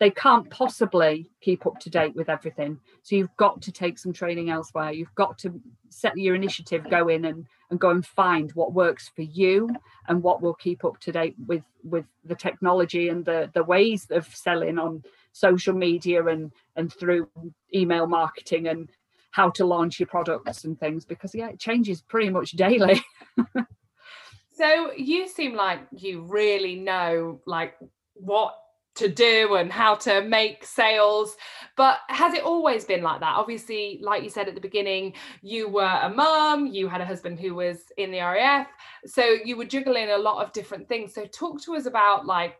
they 0.01 0.09
can't 0.09 0.49
possibly 0.49 1.29
keep 1.41 1.67
up 1.67 1.77
to 1.77 1.87
date 1.87 2.15
with 2.15 2.27
everything. 2.27 2.79
So 3.03 3.15
you've 3.15 3.37
got 3.37 3.61
to 3.61 3.71
take 3.71 3.99
some 3.99 4.11
training 4.11 4.49
elsewhere. 4.49 4.91
You've 4.91 5.13
got 5.13 5.37
to 5.39 5.61
set 5.89 6.17
your 6.17 6.33
initiative, 6.33 6.89
go 6.89 7.07
in 7.07 7.23
and, 7.23 7.45
and 7.69 7.79
go 7.79 7.91
and 7.91 8.03
find 8.03 8.51
what 8.53 8.73
works 8.73 9.11
for 9.15 9.21
you 9.21 9.69
and 10.07 10.23
what 10.23 10.41
will 10.41 10.55
keep 10.55 10.83
up 10.83 10.99
to 11.01 11.11
date 11.11 11.35
with 11.45 11.61
with 11.83 12.05
the 12.25 12.33
technology 12.33 13.09
and 13.09 13.25
the 13.25 13.51
the 13.53 13.63
ways 13.63 14.07
of 14.09 14.25
selling 14.25 14.79
on 14.79 15.03
social 15.33 15.75
media 15.75 16.25
and 16.25 16.51
and 16.75 16.91
through 16.93 17.29
email 17.73 18.07
marketing 18.07 18.67
and 18.67 18.89
how 19.29 19.51
to 19.51 19.65
launch 19.65 19.99
your 19.99 20.07
products 20.07 20.63
and 20.63 20.79
things 20.79 21.05
because 21.05 21.33
yeah 21.33 21.49
it 21.49 21.59
changes 21.59 22.01
pretty 22.03 22.29
much 22.29 22.51
daily 22.51 23.01
so 24.53 24.91
you 24.95 25.27
seem 25.27 25.55
like 25.55 25.79
you 25.95 26.21
really 26.21 26.75
know 26.75 27.39
like 27.47 27.75
what 28.13 28.55
to 29.01 29.09
do 29.09 29.55
and 29.55 29.71
how 29.71 29.95
to 29.95 30.21
make 30.23 30.65
sales. 30.65 31.35
But 31.77 31.99
has 32.09 32.33
it 32.33 32.43
always 32.43 32.85
been 32.85 33.01
like 33.01 33.19
that? 33.21 33.35
Obviously 33.35 33.99
like 34.01 34.23
you 34.23 34.29
said 34.29 34.47
at 34.47 34.55
the 34.55 34.61
beginning 34.61 35.13
you 35.41 35.69
were 35.69 35.99
a 36.01 36.09
mum 36.09 36.67
you 36.67 36.87
had 36.87 37.01
a 37.01 37.05
husband 37.05 37.39
who 37.39 37.55
was 37.55 37.77
in 37.97 38.11
the 38.11 38.19
RAF 38.19 38.67
so 39.05 39.23
you 39.23 39.57
were 39.57 39.65
juggling 39.65 40.09
a 40.11 40.17
lot 40.17 40.45
of 40.45 40.53
different 40.53 40.87
things. 40.87 41.13
So 41.13 41.25
talk 41.25 41.61
to 41.63 41.75
us 41.75 41.85
about 41.85 42.25
like 42.25 42.57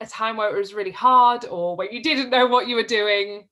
a 0.00 0.06
time 0.06 0.36
where 0.36 0.54
it 0.54 0.58
was 0.58 0.74
really 0.74 0.90
hard 0.90 1.44
or 1.44 1.76
where 1.76 1.90
you 1.90 2.02
didn't 2.02 2.30
know 2.30 2.46
what 2.46 2.66
you 2.66 2.76
were 2.76 2.82
doing. 2.82 3.48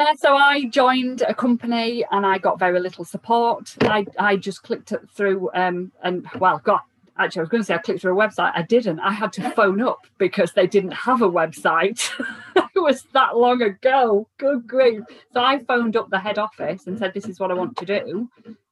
Yeah, 0.00 0.14
so 0.16 0.36
I 0.36 0.64
joined 0.64 1.22
a 1.22 1.34
company 1.34 2.04
and 2.10 2.26
I 2.26 2.38
got 2.38 2.58
very 2.58 2.80
little 2.80 3.04
support. 3.04 3.76
I, 3.82 4.06
I 4.18 4.36
just 4.36 4.62
clicked 4.64 4.92
through 5.14 5.50
um, 5.54 5.92
and 6.02 6.26
well, 6.40 6.60
God, 6.64 6.80
actually, 7.18 7.40
I 7.40 7.42
was 7.42 7.48
going 7.48 7.62
to 7.62 7.66
say 7.66 7.74
I 7.74 7.78
clicked 7.78 8.00
through 8.00 8.20
a 8.20 8.28
website. 8.28 8.52
I 8.54 8.62
didn't. 8.62 9.00
I 9.00 9.12
had 9.12 9.32
to 9.34 9.50
phone 9.50 9.80
up 9.80 10.06
because 10.18 10.52
they 10.52 10.66
didn't 10.66 10.92
have 10.92 11.22
a 11.22 11.30
website. 11.30 12.10
it 12.56 12.80
was 12.80 13.02
that 13.12 13.36
long 13.36 13.62
ago. 13.62 14.28
Good 14.38 14.66
grief! 14.66 15.02
So 15.32 15.40
I 15.40 15.58
phoned 15.60 15.96
up 15.96 16.10
the 16.10 16.18
head 16.18 16.38
office 16.38 16.86
and 16.86 16.98
said, 16.98 17.14
"This 17.14 17.26
is 17.26 17.38
what 17.38 17.50
I 17.50 17.54
want 17.54 17.76
to 17.76 17.86
do," 17.86 18.28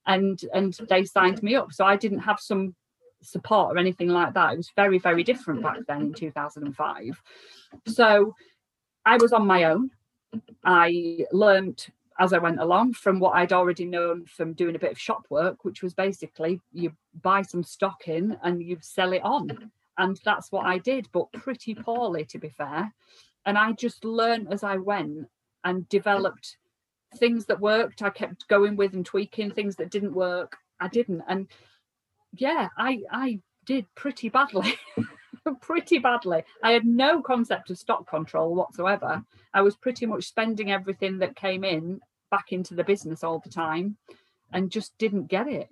and 0.07 0.41
and 0.53 0.77
they 0.89 1.05
signed 1.05 1.43
me 1.43 1.55
up. 1.55 1.73
So 1.73 1.85
I 1.85 1.97
didn't 1.97 2.21
have 2.21 2.41
some 2.41 2.75
support 3.23 3.75
or 3.75 3.79
anything 3.79 4.09
like 4.09 4.35
that. 4.35 4.55
It 4.55 4.57
was 4.57 4.73
very 4.75 4.99
very 4.99 5.23
different 5.23 5.63
back 5.63 5.79
then 5.87 6.03
in 6.03 6.15
2005. 6.15 7.23
So 7.87 8.35
I 9.05 9.17
was 9.17 9.33
on 9.33 9.47
my 9.47 9.65
own. 9.65 9.91
I 10.65 11.27
learned 11.33 11.87
as 12.19 12.33
I 12.33 12.39
went 12.39 12.61
along 12.61 12.95
from 12.95 13.19
what 13.19 13.35
I'd 13.35 13.53
already 13.53 13.85
known 13.85 14.27
from 14.27 14.53
doing 14.53 14.77
a 14.77 14.79
bit 14.79 14.93
of 14.93 14.99
shop 14.99 15.27
work, 15.31 15.65
which 15.65 15.83
was 15.83 15.95
basically 15.95 16.61
you 16.73 16.93
buy 17.23 17.43
some 17.43 17.63
stock 17.63 18.09
in 18.09 18.37
and 18.43 18.63
you 18.63 18.79
sell 18.81 19.13
it 19.13 19.23
on. 19.23 19.71
And 19.99 20.19
that's 20.25 20.51
what 20.51 20.67
I 20.67 20.79
did, 20.79 21.09
but 21.13 21.33
pretty 21.33 21.75
poorly, 21.75 22.25
to 22.27 22.39
be 22.39 22.49
fair. 22.49 22.93
And 23.45 23.59
I 23.59 23.73
just 23.73 24.05
learned 24.05 24.53
as 24.53 24.63
I 24.63 24.77
went 24.77 25.29
and 25.65 25.89
developed 25.89 26.57
things 27.17 27.47
that 27.47 27.61
worked. 27.61 28.03
I 28.03 28.11
kept 28.11 28.49
going 28.49 28.77
with 28.77 28.95
and 28.95 29.05
tweaking 29.05 29.51
things 29.51 29.77
that 29.77 29.91
didn't 29.91 30.15
work. 30.15 30.57
I 30.81 30.89
didn't. 30.89 31.23
And 31.29 31.49
yeah, 32.33 32.69
I 32.79 33.03
I 33.11 33.41
did 33.67 33.87
pretty 33.95 34.29
badly. 34.29 34.75
pretty 35.61 35.99
badly. 35.99 36.45
I 36.63 36.73
had 36.73 36.87
no 36.87 37.21
concept 37.23 37.71
of 37.71 37.79
stock 37.79 38.09
control 38.09 38.55
whatsoever. 38.55 39.23
I 39.55 39.63
was 39.63 39.77
pretty 39.77 40.07
much 40.07 40.25
spending 40.25 40.71
everything 40.71 41.19
that 41.19 41.37
came 41.37 41.65
in 41.65 42.01
back 42.31 42.53
into 42.53 42.75
the 42.75 42.85
business 42.85 43.23
all 43.23 43.41
the 43.41 43.51
time 43.51 43.97
and 44.53 44.71
just 44.71 44.97
didn't 44.99 45.27
get 45.27 45.49
it. 45.49 45.69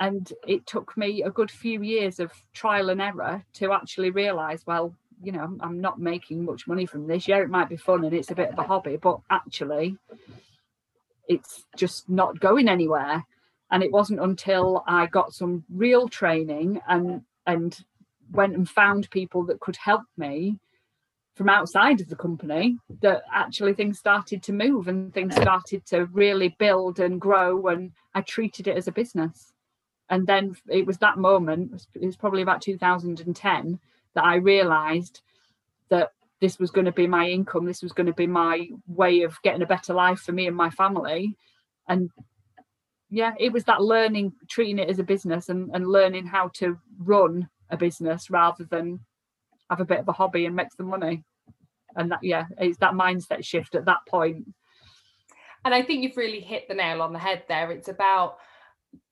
And 0.00 0.32
it 0.46 0.66
took 0.66 0.96
me 0.96 1.22
a 1.22 1.30
good 1.30 1.50
few 1.50 1.82
years 1.82 2.20
of 2.20 2.32
trial 2.52 2.90
and 2.90 3.00
error 3.00 3.44
to 3.54 3.72
actually 3.72 4.10
realize, 4.10 4.64
well, 4.66 4.94
you 5.20 5.32
know, 5.32 5.56
I'm 5.60 5.80
not 5.80 5.98
making 5.98 6.44
much 6.44 6.68
money 6.68 6.86
from 6.86 7.08
this. 7.08 7.26
Yeah, 7.26 7.38
it 7.38 7.50
might 7.50 7.68
be 7.68 7.76
fun 7.76 8.04
and 8.04 8.14
it's 8.14 8.30
a 8.30 8.36
bit 8.36 8.50
of 8.50 8.58
a 8.58 8.62
hobby, 8.62 8.96
but 8.96 9.18
actually, 9.30 9.96
it's 11.26 11.64
just 11.76 12.08
not 12.08 12.38
going 12.38 12.68
anywhere. 12.68 13.24
And 13.70 13.82
it 13.82 13.92
wasn't 13.92 14.20
until 14.20 14.84
I 14.86 15.06
got 15.06 15.34
some 15.34 15.64
real 15.68 16.08
training 16.08 16.80
and 16.88 17.22
and 17.46 17.76
went 18.32 18.54
and 18.54 18.68
found 18.68 19.10
people 19.10 19.44
that 19.46 19.60
could 19.60 19.76
help 19.76 20.02
me 20.16 20.58
from 21.38 21.48
outside 21.48 22.00
of 22.00 22.08
the 22.08 22.16
company 22.16 22.76
that 23.00 23.22
actually 23.32 23.72
things 23.72 23.98
started 23.98 24.42
to 24.42 24.52
move 24.52 24.88
and 24.88 25.14
things 25.14 25.36
started 25.36 25.86
to 25.86 26.06
really 26.06 26.56
build 26.58 26.98
and 26.98 27.20
grow 27.20 27.68
and 27.68 27.92
I 28.12 28.22
treated 28.22 28.66
it 28.66 28.76
as 28.76 28.88
a 28.88 28.92
business. 28.92 29.52
And 30.10 30.26
then 30.26 30.56
it 30.68 30.84
was 30.84 30.98
that 30.98 31.16
moment, 31.16 31.86
it 31.94 32.04
was 32.04 32.16
probably 32.16 32.42
about 32.42 32.60
2010, 32.60 33.78
that 34.14 34.24
I 34.24 34.34
realized 34.36 35.20
that 35.90 36.12
this 36.40 36.58
was 36.58 36.72
going 36.72 36.86
to 36.86 36.92
be 36.92 37.06
my 37.06 37.28
income, 37.28 37.66
this 37.66 37.82
was 37.82 37.92
going 37.92 38.06
to 38.06 38.12
be 38.12 38.26
my 38.26 38.68
way 38.88 39.22
of 39.22 39.40
getting 39.42 39.62
a 39.62 39.66
better 39.66 39.94
life 39.94 40.20
for 40.20 40.32
me 40.32 40.48
and 40.48 40.56
my 40.56 40.70
family. 40.70 41.36
And 41.88 42.10
yeah, 43.10 43.34
it 43.38 43.52
was 43.52 43.62
that 43.64 43.82
learning, 43.82 44.32
treating 44.48 44.80
it 44.80 44.88
as 44.88 44.98
a 44.98 45.04
business 45.04 45.48
and, 45.48 45.70
and 45.72 45.86
learning 45.86 46.26
how 46.26 46.48
to 46.54 46.78
run 46.98 47.48
a 47.70 47.76
business 47.76 48.30
rather 48.30 48.64
than 48.64 49.00
have 49.70 49.80
a 49.80 49.84
bit 49.84 50.00
of 50.00 50.08
a 50.08 50.12
hobby 50.12 50.46
and 50.46 50.56
make 50.56 50.72
some 50.72 50.86
money. 50.86 51.24
And 51.96 52.10
that, 52.12 52.20
yeah, 52.22 52.46
it's 52.58 52.78
that 52.78 52.92
mindset 52.92 53.44
shift 53.44 53.74
at 53.74 53.86
that 53.86 54.00
point. 54.08 54.46
And 55.64 55.74
I 55.74 55.82
think 55.82 56.02
you've 56.02 56.16
really 56.16 56.40
hit 56.40 56.68
the 56.68 56.74
nail 56.74 57.02
on 57.02 57.12
the 57.12 57.18
head 57.18 57.44
there. 57.48 57.70
It's 57.70 57.88
about 57.88 58.38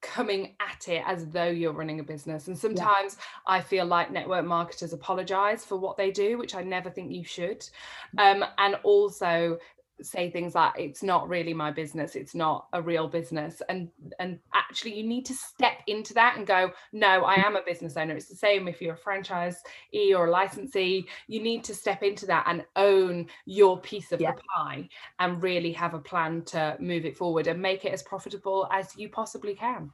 coming 0.01 0.55
at 0.61 0.89
it 0.89 1.03
as 1.07 1.27
though 1.27 1.49
you're 1.49 1.73
running 1.73 2.01
a 2.01 2.05
business. 2.05 2.47
And 2.47 2.57
sometimes 2.57 3.17
yeah. 3.19 3.55
I 3.55 3.61
feel 3.61 3.85
like 3.85 4.11
network 4.11 4.45
marketers 4.45 4.93
apologize 4.93 5.65
for 5.65 5.77
what 5.77 5.97
they 5.97 6.11
do, 6.11 6.39
which 6.39 6.55
I 6.55 6.63
never 6.63 6.91
think 6.91 7.13
you 7.13 7.25
should. 7.25 7.69
Um, 8.19 8.45
and 8.59 8.77
also 8.85 9.59
say 10.03 10.31
things 10.31 10.55
like 10.55 10.73
it's 10.79 11.03
not 11.03 11.29
really 11.29 11.55
my 11.55 11.71
business 11.71 12.17
it's 12.17 12.35
not 12.35 12.67
a 12.75 12.83
real 12.83 13.09
business 13.09 13.63
and 13.69 13.89
and 14.19 14.39
actually 14.55 14.95
you 14.95 15.03
need 15.03 15.25
to 15.25 15.33
step 15.33 15.79
into 15.87 16.13
that 16.13 16.37
and 16.37 16.47
go 16.47 16.71
no 16.93 17.25
i 17.25 17.35
am 17.35 17.57
a 17.57 17.63
business 17.63 17.97
owner. 17.97 18.15
It's 18.15 18.29
the 18.29 18.37
same 18.37 18.69
if 18.69 18.83
you're 18.83 18.95
a 18.95 18.99
franchise 18.99 19.63
e 19.95 20.15
or 20.15 20.27
a 20.27 20.31
licensee 20.31 21.07
you 21.29 21.43
need 21.43 21.65
to 21.65 21.75
step 21.75 22.03
into 22.03 22.27
that 22.27 22.45
and 22.47 22.65
own 22.77 23.27
your 23.47 23.81
piece 23.81 24.13
of 24.13 24.21
yeah. 24.21 24.33
the 24.33 24.43
pie 24.55 24.89
and 25.19 25.43
really 25.43 25.73
have 25.73 25.95
a 25.95 25.99
plan 25.99 26.43
to 26.47 26.77
move 26.79 27.07
it 27.07 27.17
forward 27.17 27.47
and 27.47 27.61
make 27.61 27.85
it 27.85 27.93
as 27.93 28.03
profitable 28.03 28.69
as 28.73 28.97
you 28.97 29.09
possibly 29.09 29.55
can. 29.55 29.91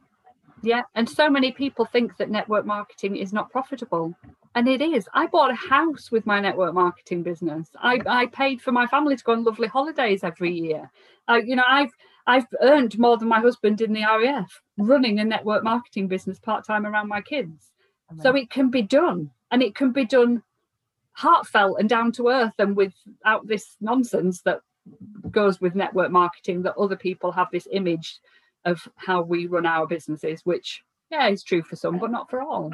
Yeah 0.63 0.83
and 0.95 1.09
so 1.09 1.31
many 1.31 1.53
people 1.53 1.85
think 1.85 2.17
that 2.17 2.31
network 2.31 2.67
marketing 2.67 3.17
is 3.17 3.33
not 3.33 3.51
profitable 3.51 4.17
and 4.55 4.69
it 4.69 4.83
is. 4.83 5.09
I 5.15 5.27
bought 5.27 5.51
a 5.51 5.55
house 5.55 6.11
with 6.11 6.27
my 6.27 6.41
network 6.41 6.75
marketing 6.75 7.23
business. 7.23 7.69
I, 7.77 8.01
I 8.07 8.27
paid 8.27 8.61
for 8.61 8.73
my 8.73 8.87
family 8.87 9.17
to 9.17 9.25
go 9.25 9.33
on 9.33 9.45
lovely 9.45 9.69
holidays 9.69 10.23
every 10.23 10.53
year. 10.53 10.91
Uh, 11.29 11.41
you 11.45 11.57
know, 11.57 11.65
I've 11.67 11.93
I've 12.27 12.47
earned 12.61 12.99
more 12.99 13.17
than 13.17 13.29
my 13.29 13.41
husband 13.41 13.81
in 13.81 13.93
the 13.93 14.03
RAF 14.03 14.63
running 14.79 15.19
a 15.19 15.25
network 15.25 15.65
marketing 15.65 16.07
business 16.07 16.39
part 16.39 16.65
time 16.65 16.87
around 16.87 17.09
my 17.09 17.21
kids. 17.21 17.73
So 18.21 18.37
it 18.37 18.51
can 18.51 18.69
be 18.69 18.83
done, 18.83 19.31
and 19.51 19.63
it 19.63 19.75
can 19.75 19.91
be 19.91 20.05
done 20.05 20.43
heartfelt 21.13 21.81
and 21.81 21.89
down 21.89 22.13
to 22.13 22.29
earth, 22.29 22.53
and 22.59 22.77
without 22.77 23.47
this 23.47 23.77
nonsense 23.81 24.43
that 24.43 24.61
goes 25.31 25.61
with 25.61 25.75
network 25.75 26.11
marketing 26.11 26.63
that 26.63 26.77
other 26.77 26.97
people 26.97 27.33
have 27.33 27.49
this 27.51 27.67
image 27.71 28.19
of 28.67 28.87
how 28.97 29.23
we 29.23 29.47
run 29.47 29.65
our 29.65 29.87
businesses, 29.87 30.43
which 30.45 30.83
yeah 31.11 31.29
is 31.29 31.43
true 31.43 31.63
for 31.63 31.77
some, 31.77 31.99
but 31.99 32.11
not 32.11 32.29
for 32.29 32.43
all. 32.43 32.73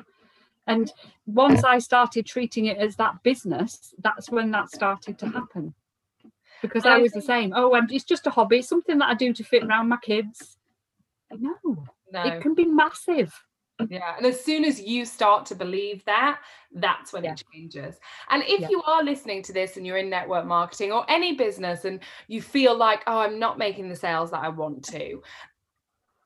And 0.68 0.92
once 1.26 1.64
I 1.64 1.78
started 1.78 2.26
treating 2.26 2.66
it 2.66 2.78
as 2.78 2.96
that 2.96 3.22
business, 3.22 3.94
that's 4.02 4.30
when 4.30 4.50
that 4.52 4.70
started 4.70 5.18
to 5.18 5.26
happen. 5.26 5.74
Because 6.62 6.86
I 6.86 6.98
was 6.98 7.12
the 7.12 7.22
same. 7.22 7.52
Oh, 7.54 7.74
it's 7.90 8.04
just 8.04 8.26
a 8.26 8.30
hobby, 8.30 8.62
something 8.62 8.98
that 8.98 9.08
I 9.08 9.14
do 9.14 9.32
to 9.32 9.44
fit 9.44 9.64
around 9.64 9.88
my 9.88 9.98
kids. 10.02 10.58
No, 11.30 11.86
no. 12.12 12.22
it 12.22 12.42
can 12.42 12.54
be 12.54 12.64
massive. 12.64 13.32
Yeah. 13.88 14.16
And 14.16 14.26
as 14.26 14.44
soon 14.44 14.64
as 14.64 14.80
you 14.80 15.04
start 15.04 15.46
to 15.46 15.54
believe 15.54 16.04
that, 16.04 16.40
that's 16.72 17.12
when 17.12 17.24
yeah. 17.24 17.32
it 17.32 17.44
changes. 17.52 17.96
And 18.28 18.42
if 18.42 18.62
yeah. 18.62 18.68
you 18.70 18.82
are 18.82 19.04
listening 19.04 19.42
to 19.44 19.52
this 19.52 19.76
and 19.76 19.86
you're 19.86 19.98
in 19.98 20.10
network 20.10 20.46
marketing 20.46 20.90
or 20.90 21.08
any 21.08 21.34
business 21.34 21.84
and 21.84 22.00
you 22.26 22.42
feel 22.42 22.76
like, 22.76 23.04
oh, 23.06 23.20
I'm 23.20 23.38
not 23.38 23.56
making 23.56 23.88
the 23.88 23.96
sales 23.96 24.32
that 24.32 24.42
I 24.42 24.48
want 24.48 24.84
to, 24.86 25.22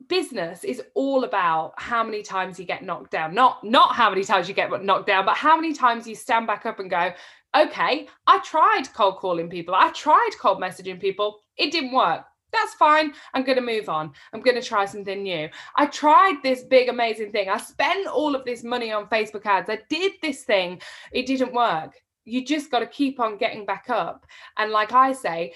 business 0.09 0.65
is 0.65 0.83
all 0.95 1.25
about 1.25 1.75
how 1.77 2.03
many 2.03 2.23
times 2.23 2.59
you 2.59 2.65
get 2.65 2.83
knocked 2.83 3.11
down. 3.11 3.35
Not 3.35 3.63
not 3.65 3.95
how 3.95 4.11
many 4.11 4.25
times 4.25 4.49
you 4.49 4.55
get 4.55 4.71
knocked 4.83 5.07
down 5.07 5.25
but 5.25 5.37
how 5.37 5.57
many 5.57 5.73
times 5.73 6.07
you 6.07 6.15
stand 6.15 6.47
back 6.47 6.67
up 6.67 6.79
and 6.79 6.91
go 6.91 7.13
okay 7.55 8.09
i 8.27 8.39
tried 8.41 8.85
cold 8.95 9.19
calling 9.19 9.49
people. 9.49 9.75
I 9.75 9.91
tried 9.91 10.31
cold 10.41 10.59
messaging 10.59 11.01
people. 11.01 11.41
It 11.57 11.71
didn't 11.71 11.93
work. 11.93 12.25
That's 12.53 12.75
fine. 12.75 13.15
I'm 13.33 13.45
going 13.45 13.57
to 13.57 13.63
move 13.63 13.89
on. 13.89 14.13
I'm 14.33 14.41
going 14.41 14.61
to 14.61 14.67
try 14.67 14.85
something 14.85 15.23
new. 15.23 15.49
I 15.77 15.87
tried 15.87 16.37
this 16.43 16.63
big 16.63 16.89
amazing 16.89 17.33
thing. 17.33 17.49
I 17.49 17.57
spent 17.57 18.07
all 18.07 18.35
of 18.35 18.45
this 18.45 18.63
money 18.63 18.93
on 18.93 19.09
facebook 19.09 19.47
ads. 19.47 19.71
I 19.71 19.81
did 19.89 20.13
this 20.21 20.45
thing. 20.45 20.81
It 21.13 21.27
didn't 21.27 21.55
work. 21.55 21.95
You 22.25 22.45
just 22.45 22.71
got 22.71 22.81
to 22.81 22.87
keep 22.87 23.19
on 23.21 23.39
getting 23.39 23.65
back 23.65 23.87
up. 23.89 24.27
And 24.59 24.71
like 24.71 24.93
i 24.93 25.13
say 25.13 25.55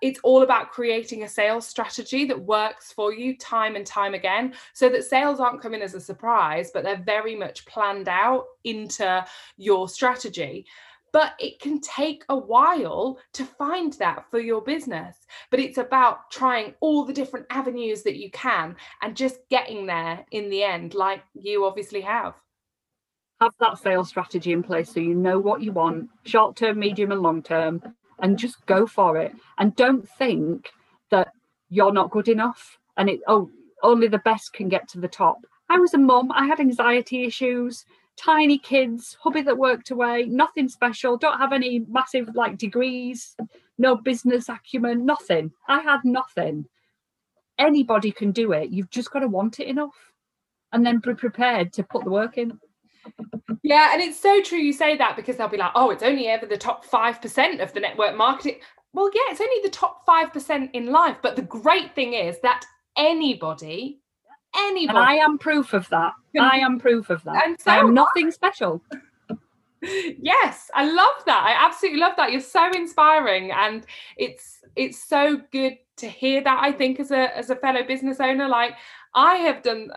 it's 0.00 0.20
all 0.22 0.42
about 0.42 0.70
creating 0.70 1.24
a 1.24 1.28
sales 1.28 1.66
strategy 1.66 2.24
that 2.24 2.40
works 2.40 2.92
for 2.92 3.12
you 3.12 3.36
time 3.36 3.74
and 3.74 3.84
time 3.84 4.14
again 4.14 4.54
so 4.74 4.88
that 4.88 5.04
sales 5.04 5.40
aren't 5.40 5.60
coming 5.60 5.82
as 5.82 5.94
a 5.94 6.00
surprise 6.00 6.70
but 6.72 6.84
they're 6.84 7.02
very 7.04 7.34
much 7.34 7.66
planned 7.66 8.08
out 8.08 8.44
into 8.64 9.24
your 9.56 9.88
strategy 9.88 10.64
but 11.12 11.34
it 11.38 11.60
can 11.60 11.80
take 11.80 12.24
a 12.28 12.36
while 12.36 13.18
to 13.32 13.44
find 13.44 13.92
that 13.94 14.24
for 14.30 14.38
your 14.38 14.60
business. 14.60 15.16
But 15.50 15.60
it's 15.60 15.78
about 15.78 16.30
trying 16.30 16.74
all 16.80 17.04
the 17.04 17.12
different 17.12 17.46
avenues 17.50 18.02
that 18.02 18.16
you 18.16 18.30
can 18.30 18.76
and 19.02 19.16
just 19.16 19.40
getting 19.48 19.86
there 19.86 20.24
in 20.30 20.50
the 20.50 20.62
end, 20.62 20.94
like 20.94 21.22
you 21.34 21.64
obviously 21.64 22.00
have. 22.02 22.34
Have 23.40 23.54
that 23.58 23.78
sales 23.78 24.08
strategy 24.08 24.52
in 24.52 24.62
place 24.62 24.92
so 24.92 25.00
you 25.00 25.14
know 25.14 25.38
what 25.38 25.62
you 25.62 25.72
want 25.72 26.10
short 26.24 26.56
term, 26.56 26.78
medium, 26.78 27.10
and 27.10 27.22
long 27.22 27.42
term, 27.42 27.82
and 28.22 28.38
just 28.38 28.64
go 28.66 28.86
for 28.86 29.16
it. 29.16 29.32
And 29.58 29.74
don't 29.76 30.08
think 30.08 30.70
that 31.10 31.32
you're 31.68 31.92
not 31.92 32.10
good 32.10 32.28
enough 32.28 32.78
and 32.96 33.08
it, 33.08 33.20
oh, 33.26 33.50
only 33.82 34.08
the 34.08 34.18
best 34.18 34.52
can 34.52 34.68
get 34.68 34.88
to 34.88 35.00
the 35.00 35.08
top. 35.08 35.38
I 35.68 35.78
was 35.78 35.94
a 35.94 35.98
mum, 35.98 36.32
I 36.32 36.46
had 36.46 36.60
anxiety 36.60 37.24
issues 37.24 37.84
tiny 38.20 38.58
kids, 38.58 39.16
hubby 39.22 39.40
that 39.40 39.56
worked 39.56 39.90
away, 39.90 40.24
nothing 40.24 40.68
special, 40.68 41.16
don't 41.16 41.38
have 41.38 41.52
any 41.52 41.84
massive 41.88 42.28
like 42.34 42.58
degrees, 42.58 43.34
no 43.78 43.96
business 43.96 44.48
acumen, 44.48 45.06
nothing. 45.06 45.50
I 45.68 45.80
had 45.80 46.00
nothing. 46.04 46.66
Anybody 47.58 48.12
can 48.12 48.32
do 48.32 48.52
it. 48.52 48.70
You've 48.70 48.90
just 48.90 49.10
got 49.10 49.20
to 49.20 49.28
want 49.28 49.58
it 49.60 49.68
enough 49.68 49.94
and 50.72 50.84
then 50.84 50.98
be 50.98 51.14
prepared 51.14 51.72
to 51.74 51.82
put 51.82 52.04
the 52.04 52.10
work 52.10 52.36
in. 52.36 52.58
Yeah, 53.62 53.92
and 53.92 54.02
it's 54.02 54.18
so 54.20 54.42
true 54.42 54.58
you 54.58 54.72
say 54.72 54.96
that 54.96 55.16
because 55.16 55.36
they'll 55.36 55.48
be 55.48 55.56
like, 55.56 55.72
oh, 55.74 55.90
it's 55.90 56.02
only 56.02 56.28
ever 56.28 56.46
the 56.46 56.56
top 56.56 56.84
5% 56.86 57.62
of 57.62 57.72
the 57.72 57.80
network 57.80 58.16
marketing. 58.16 58.60
Well, 58.92 59.10
yeah, 59.14 59.32
it's 59.32 59.40
only 59.40 59.62
the 59.62 59.70
top 59.70 60.06
5% 60.06 60.70
in 60.72 60.86
life. 60.86 61.18
But 61.22 61.36
the 61.36 61.42
great 61.42 61.94
thing 61.94 62.14
is 62.14 62.38
that 62.42 62.64
anybody 62.96 64.00
anybody. 64.56 64.98
And 64.98 65.06
I 65.06 65.14
am 65.14 65.38
proof 65.38 65.72
of 65.72 65.88
that. 65.90 66.12
I 66.38 66.58
am 66.58 66.78
proof 66.78 67.10
of 67.10 67.22
that. 67.24 67.46
And 67.46 67.60
so 67.60 67.70
I 67.70 67.76
am 67.76 67.94
nothing 67.94 68.30
special. 68.30 68.82
yes, 69.82 70.70
I 70.74 70.90
love 70.90 71.24
that. 71.26 71.42
I 71.44 71.66
absolutely 71.66 72.00
love 72.00 72.14
that. 72.16 72.32
You're 72.32 72.40
so 72.40 72.70
inspiring, 72.72 73.50
and 73.52 73.86
it's 74.16 74.60
it's 74.76 75.02
so 75.02 75.40
good 75.52 75.78
to 75.96 76.08
hear 76.08 76.42
that. 76.42 76.58
I 76.62 76.72
think 76.72 77.00
as 77.00 77.10
a 77.10 77.36
as 77.36 77.50
a 77.50 77.56
fellow 77.56 77.82
business 77.84 78.20
owner, 78.20 78.48
like 78.48 78.74
I 79.14 79.36
have 79.36 79.62
done 79.62 79.90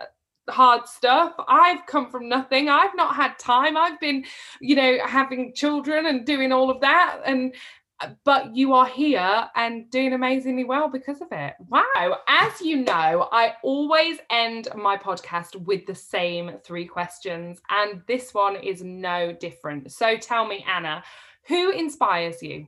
hard 0.48 0.86
stuff. 0.86 1.34
I've 1.48 1.86
come 1.86 2.10
from 2.10 2.28
nothing. 2.28 2.68
I've 2.68 2.94
not 2.94 3.14
had 3.14 3.38
time. 3.38 3.76
I've 3.76 4.00
been, 4.00 4.24
you 4.60 4.76
know, 4.76 4.98
having 5.04 5.54
children 5.54 6.06
and 6.06 6.26
doing 6.26 6.52
all 6.52 6.70
of 6.70 6.80
that, 6.80 7.20
and 7.24 7.54
uh, 8.00 8.08
but 8.24 8.54
you 8.54 8.72
are 8.72 8.86
here 8.86 9.48
and 9.54 9.88
doing 9.90 10.12
amazingly 10.12 10.64
well 10.64 10.88
because 10.88 11.20
of 11.20 11.28
it. 11.30 11.54
Wow. 11.68 12.18
As 12.28 12.60
you 12.60 12.78
know, 12.78 13.28
I 13.30 13.54
always 13.62 14.18
end 14.30 14.68
my 14.74 14.96
podcast 14.96 15.56
with 15.56 15.86
the 15.86 15.94
same 15.94 16.52
three 16.64 16.86
questions, 16.86 17.60
and 17.70 18.02
this 18.08 18.34
one 18.34 18.56
is 18.56 18.82
no 18.82 19.32
different. 19.32 19.92
So 19.92 20.16
tell 20.16 20.46
me, 20.46 20.64
Anna, 20.68 21.04
who 21.46 21.70
inspires 21.70 22.42
you? 22.42 22.66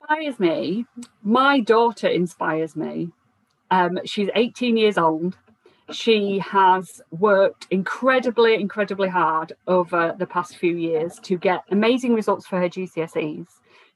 Inspires 0.00 0.38
me. 0.38 0.86
My 1.22 1.60
daughter 1.60 2.08
inspires 2.08 2.76
me. 2.76 3.10
Um, 3.70 3.98
she's 4.04 4.30
18 4.34 4.76
years 4.76 4.96
old. 4.96 5.36
She 5.90 6.38
has 6.40 7.00
worked 7.10 7.66
incredibly, 7.70 8.54
incredibly 8.54 9.08
hard 9.08 9.54
over 9.66 10.14
the 10.18 10.26
past 10.26 10.56
few 10.56 10.76
years 10.76 11.18
to 11.22 11.38
get 11.38 11.64
amazing 11.70 12.14
results 12.14 12.46
for 12.46 12.60
her 12.60 12.68
GCSEs 12.68 13.46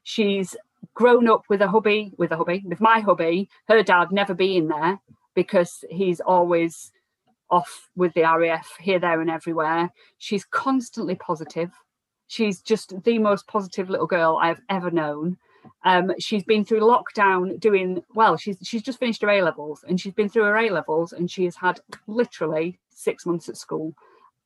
she's 0.03 0.55
grown 0.93 1.27
up 1.27 1.43
with 1.49 1.61
a 1.61 1.67
hubby, 1.67 2.13
with 2.17 2.31
a 2.31 2.37
hubby, 2.37 2.63
with 2.65 2.79
my 2.79 2.99
hubby, 2.99 3.49
her 3.67 3.81
dad 3.81 4.11
never 4.11 4.33
being 4.33 4.67
there 4.67 4.99
because 5.33 5.83
he's 5.89 6.19
always 6.19 6.91
off 7.49 7.89
with 7.95 8.13
the 8.13 8.21
RAF 8.21 8.69
here, 8.79 8.99
there, 8.99 9.21
and 9.21 9.29
everywhere. 9.29 9.91
She's 10.17 10.45
constantly 10.45 11.15
positive. 11.15 11.71
She's 12.27 12.61
just 12.61 13.03
the 13.03 13.17
most 13.17 13.47
positive 13.47 13.89
little 13.89 14.07
girl 14.07 14.39
I've 14.41 14.61
ever 14.69 14.91
known. 14.91 15.37
Um, 15.85 16.13
she's 16.19 16.43
been 16.43 16.65
through 16.65 16.81
lockdown 16.81 17.59
doing 17.59 18.03
well. 18.13 18.37
She's 18.37 18.57
she's 18.63 18.83
just 18.83 18.99
finished 18.99 19.21
her 19.21 19.29
A 19.29 19.41
levels 19.41 19.83
and 19.87 19.99
she's 19.99 20.13
been 20.13 20.29
through 20.29 20.43
her 20.43 20.57
A 20.57 20.69
levels 20.69 21.13
and 21.13 21.29
she 21.29 21.45
has 21.45 21.55
had 21.55 21.79
literally 22.07 22.79
six 22.89 23.25
months 23.25 23.49
at 23.49 23.57
school, 23.57 23.93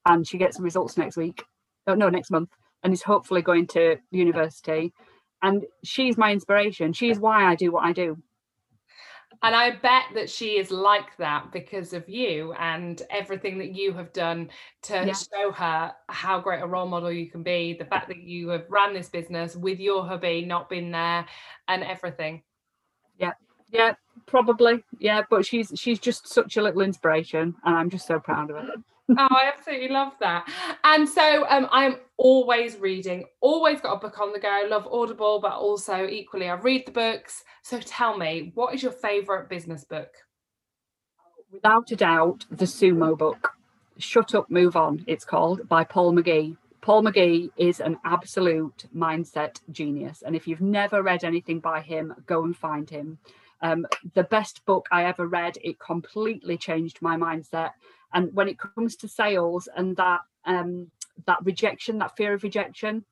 and 0.06 0.28
she 0.28 0.38
gets 0.38 0.58
the 0.58 0.64
results 0.64 0.98
next 0.98 1.18
week. 1.18 1.44
Oh, 1.86 1.96
no, 1.96 2.10
next 2.10 2.32
month, 2.32 2.50
and 2.84 2.94
is 2.94 3.04
hopefully 3.04 3.42
going 3.42 3.68
to 3.68 3.98
university 4.12 4.94
and 5.42 5.66
she's 5.84 6.18
my 6.18 6.32
inspiration 6.32 6.94
she's 6.94 7.20
why 7.20 7.46
i 7.46 7.56
do 7.56 7.72
what 7.72 7.84
i 7.84 7.92
do 7.94 8.18
and 9.44 9.56
i 9.56 9.72
bet 9.72 10.04
that 10.14 10.30
she 10.30 10.58
is 10.58 10.72
like 10.72 11.16
that 11.18 11.52
because 11.52 11.94
of 11.94 12.08
you 12.08 12.54
and 12.54 13.02
everything 13.10 13.58
that 13.58 13.76
you 13.76 13.94
have 13.94 14.12
done 14.14 14.50
to 14.82 14.94
yeah. 14.94 15.14
show 15.14 15.52
her 15.52 15.92
how 16.10 16.40
great 16.40 16.62
a 16.62 16.68
role 16.68 16.88
model 16.88 17.12
you 17.12 17.30
can 17.30 17.44
be 17.44 17.76
the 17.78 17.86
fact 17.86 18.08
that 18.08 18.18
you 18.18 18.50
have 18.50 18.66
ran 18.70 18.94
this 18.94 19.10
business 19.10 19.56
with 19.56 19.80
your 19.80 20.06
hubby 20.06 20.46
not 20.46 20.70
been 20.70 20.92
there 20.92 21.26
and 21.68 21.84
everything. 21.84 22.42
Yeah. 23.20 23.34
Yeah 23.72 23.94
probably. 24.26 24.84
Yeah 25.00 25.24
but 25.30 25.46
she's 25.46 25.72
she's 25.76 26.00
just 26.00 26.28
such 26.28 26.58
a 26.58 26.62
little 26.62 26.82
inspiration 26.82 27.56
and 27.64 27.76
i'm 27.76 27.90
just 27.90 28.08
so 28.08 28.20
proud 28.20 28.50
of 28.50 28.58
her 28.58 28.74
oh, 29.10 29.16
I 29.18 29.52
absolutely 29.56 29.90
love 29.90 30.14
that. 30.20 30.48
And 30.84 31.08
so 31.08 31.46
um, 31.50 31.68
I'm 31.72 31.98
always 32.18 32.78
reading, 32.78 33.26
always 33.42 33.82
got 33.82 33.94
a 33.94 34.00
book 34.00 34.20
on 34.20 34.34
the 34.34 34.40
go. 34.40 34.66
Love 34.70 34.88
Audible, 34.88 35.40
but 35.40 35.54
also 35.54 36.08
equally 36.08 36.50
I 36.50 36.56
read 36.56 36.86
the 36.86 36.92
books. 36.92 37.44
So 37.64 37.80
tell 37.80 38.18
me, 38.18 38.52
what 38.56 38.74
is 38.74 38.84
your 38.84 38.92
favourite 38.92 39.50
business 39.50 39.84
book? 39.84 40.10
Without 41.52 41.92
a 41.92 41.96
doubt, 41.96 42.46
the 42.52 42.66
Sumo 42.66 43.18
book. 43.18 43.54
Shut 44.00 44.36
Up, 44.36 44.50
Move 44.52 44.76
On, 44.76 45.04
it's 45.08 45.26
called, 45.26 45.68
by 45.68 45.84
Paul 45.84 46.14
McGee. 46.14 46.56
Paul 46.82 47.04
McGee 47.04 47.50
is 47.58 47.80
an 47.80 47.98
absolute 48.06 48.86
mindset 48.96 49.60
genius. 49.72 50.22
And 50.26 50.36
if 50.36 50.48
you've 50.48 50.62
never 50.62 51.02
read 51.02 51.24
anything 51.24 51.60
by 51.60 51.82
him, 51.82 52.14
go 52.26 52.44
and 52.44 52.56
find 52.56 52.90
him. 52.90 53.18
Um, 53.62 53.88
the 54.14 54.24
best 54.24 54.64
book 54.66 54.88
I 54.92 55.06
ever 55.06 55.28
read, 55.28 55.58
it 55.64 55.80
completely 55.80 56.58
changed 56.58 57.00
my 57.02 57.18
mindset 57.18 57.72
and 58.14 58.34
when 58.34 58.48
it 58.48 58.58
comes 58.60 58.96
to 58.98 59.08
sales 59.08 59.68
and 59.76 59.96
that 59.98 60.22
um, 60.46 60.90
that 61.26 61.40
rejection 61.44 61.98
that 61.98 62.16
fear 62.16 62.34
of 62.34 62.44
rejection 62.44 63.04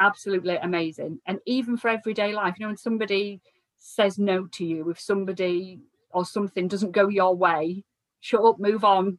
absolutely 0.00 0.56
amazing. 0.56 1.20
And 1.26 1.38
even 1.46 1.76
for 1.76 1.88
everyday 1.88 2.32
life 2.32 2.56
you 2.58 2.64
know 2.64 2.70
when 2.70 2.76
somebody 2.76 3.40
says 3.78 4.18
no 4.18 4.46
to 4.52 4.64
you 4.64 4.90
if 4.90 5.00
somebody 5.00 5.80
or 6.10 6.24
something 6.24 6.68
doesn't 6.68 6.92
go 6.92 7.08
your 7.08 7.34
way 7.36 7.84
shut 8.20 8.44
up 8.44 8.58
move 8.58 8.84
on. 8.84 9.18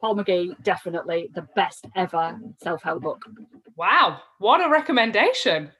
Paul 0.00 0.16
mcgee 0.16 0.62
definitely 0.62 1.30
the 1.34 1.46
best 1.56 1.86
ever 1.96 2.38
self-help 2.62 3.02
book. 3.02 3.22
Wow 3.76 4.20
what 4.38 4.64
a 4.64 4.70
recommendation. 4.70 5.70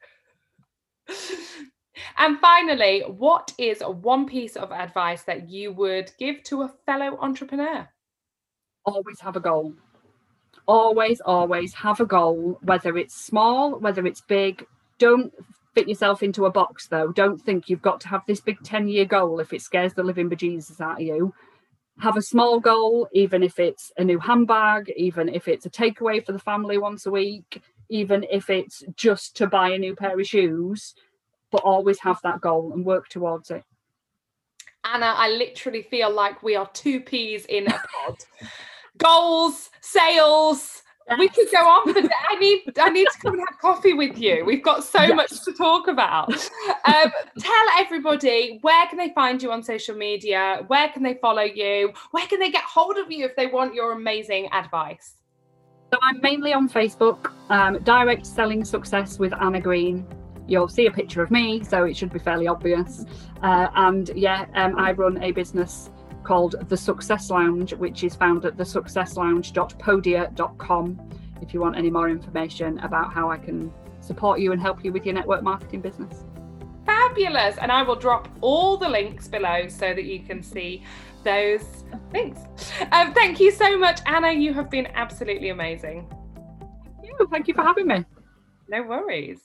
And 2.19 2.41
finally 2.41 3.03
what 3.03 3.53
is 3.57 3.81
one 3.81 4.27
piece 4.27 4.57
of 4.57 4.73
advice 4.73 5.23
that 5.23 5.49
you 5.49 5.73
would 5.73 6.11
give 6.19 6.43
to 6.45 6.63
a 6.63 6.73
fellow 6.87 7.19
entrepreneur 7.21 7.89
always 8.85 9.21
have 9.21 9.37
a 9.37 9.41
goal. 9.41 9.75
Always, 10.67 11.21
always 11.21 11.75
have 11.75 12.01
a 12.01 12.07
goal, 12.07 12.59
whether 12.63 12.97
it's 12.97 13.15
small, 13.15 13.79
whether 13.79 14.07
it's 14.07 14.21
big. 14.23 14.67
Don't 14.99 15.33
fit 15.75 15.89
yourself 15.89 16.23
into 16.23 16.47
a 16.47 16.51
box 16.51 16.87
though. 16.87 17.13
Don't 17.13 17.41
think 17.41 17.69
you've 17.69 17.83
got 17.83 18.01
to 18.03 18.09
have 18.09 18.23
this 18.27 18.41
big 18.41 18.63
10 18.63 18.89
year 18.89 19.05
goal 19.05 19.41
if 19.41 19.53
it 19.53 19.61
scares 19.61 19.95
the 19.95 20.03
living 20.03 20.31
bejesus 20.31 20.81
out 20.81 21.01
of 21.01 21.07
you. 21.07 21.35
Have 21.99 22.17
a 22.17 22.23
small 22.23 22.61
goal, 22.61 23.09
even 23.13 23.43
if 23.43 23.59
it's 23.59 23.93
a 23.97 24.05
new 24.05 24.19
handbag, 24.19 24.93
even 24.97 25.29
if 25.29 25.47
it's 25.49 25.67
a 25.67 25.71
takeaway 25.71 26.25
for 26.25 26.33
the 26.33 26.39
family 26.39 26.79
once 26.79 27.07
a 27.07 27.11
week, 27.11 27.63
even 27.89 28.25
if 28.31 28.51
it's 28.51 28.83
just 28.97 29.37
to 29.37 29.47
buy 29.47 29.71
a 29.71 29.79
new 29.79 29.95
pair 29.95 30.19
of 30.19 30.27
shoes, 30.27 30.95
but 31.53 31.63
always 31.63 32.01
have 32.01 32.21
that 32.23 32.41
goal 32.41 32.73
and 32.73 32.85
work 32.85 33.09
towards 33.09 33.51
it. 33.51 33.65
Anna, 34.85 35.15
I 35.17 35.29
literally 35.31 35.83
feel 35.83 36.11
like 36.11 36.43
we 36.43 36.57
are 36.57 36.69
two 36.73 37.01
peas 37.01 37.47
in 37.47 37.67
a 37.67 37.71
pod 37.71 38.17
goals, 38.99 39.71
sales. 39.81 40.83
Yes. 41.09 41.19
We 41.19 41.29
could 41.29 41.49
go 41.53 41.59
on 41.59 41.93
for 41.93 42.01
I 42.31 42.37
need 42.37 42.63
I 42.79 42.89
need 42.89 43.07
to 43.13 43.19
come 43.19 43.35
and 43.35 43.43
have 43.47 43.59
coffee 43.61 43.93
with 43.93 44.17
you. 44.17 44.43
We've 44.47 44.63
got 44.63 44.83
so 44.83 45.03
yes. 45.03 45.15
much 45.15 45.45
to 45.45 45.53
talk 45.53 45.89
about. 45.89 46.33
Um, 46.87 47.11
tell 47.39 47.67
everybody 47.79 48.59
where 48.61 48.87
can 48.89 48.99
they 48.99 49.11
find 49.15 49.43
you 49.43 49.51
on 49.53 49.63
social 49.63 49.97
media? 49.97 50.65
Where 50.67 50.89
can 50.91 51.03
they 51.03 51.15
follow 51.15 51.43
you? 51.43 51.93
Where 52.11 52.27
can 52.27 52.41
they 52.41 52.51
get 52.51 52.63
hold 52.65 52.97
of 52.97 53.11
you 53.11 53.25
if 53.25 53.37
they 53.37 53.47
want 53.47 53.75
your 53.75 53.93
amazing 53.93 54.49
advice? 54.53 55.15
So 55.93 55.99
I'm 56.03 56.21
mainly 56.21 56.53
on 56.53 56.69
Facebook, 56.69 57.33
um, 57.51 57.79
direct 57.85 58.27
selling 58.27 58.65
success 58.65 59.19
with 59.19 59.33
Anna 59.41 59.61
Green. 59.61 60.07
You'll 60.47 60.69
see 60.69 60.87
a 60.87 60.91
picture 60.91 61.23
of 61.23 61.31
me, 61.31 61.63
so 61.65 61.85
it 61.85 61.97
should 61.97 62.13
be 62.13 62.19
fairly 62.19 62.49
obvious. 62.49 63.05
Uh, 63.43 63.69
and 63.77 64.11
yeah, 64.15 64.47
um, 64.55 64.77
I 64.77 64.93
run 64.93 65.23
a 65.23 65.31
business 65.33 65.91
called 66.25 66.57
The 66.69 66.77
Success 66.77 67.31
Lounge, 67.31 67.75
which 67.75 68.03
is 68.03 68.15
found 68.15 68.45
at 68.45 68.57
thesuccesslounge.podia.com 68.57 71.11
if 71.43 71.55
you 71.55 71.61
want 71.61 71.77
any 71.77 71.91
more 71.91 72.09
information 72.09 72.79
about 72.81 73.13
how 73.13 73.31
I 73.31 73.39
can 73.39 73.73
support 74.01 74.41
you 74.41 74.53
and 74.53 74.61
help 74.61 74.85
you 74.85 74.93
with 74.93 75.05
your 75.05 75.15
network 75.15 75.43
marketing 75.43 75.81
business. 75.81 76.25
Fabulous. 76.87 77.57
And 77.59 77.71
I 77.71 77.83
will 77.83 77.97
drop 77.97 78.29
all 78.41 78.77
the 78.77 78.89
links 78.89 79.29
below 79.29 79.69
so 79.69 79.95
that 79.95 80.05
you 80.05 80.21
can 80.21 80.43
see 80.43 80.83
those 81.23 81.85
links. 82.13 82.41
Um, 82.93 83.15
thank 83.15 83.41
you 83.41 83.51
so 83.51 83.79
much, 83.79 84.01
Anna. 84.07 84.33
You 84.33 84.53
have 84.55 84.71
been 84.71 84.87
absolutely 84.95 85.51
amazing. 85.51 86.07
Thank 87.01 87.19
you. 87.19 87.29
Thank 87.31 87.49
you 87.49 87.55
for 87.55 87.63
having 87.63 87.87
me. 87.87 88.05
No 88.69 88.83
worries. 88.83 89.41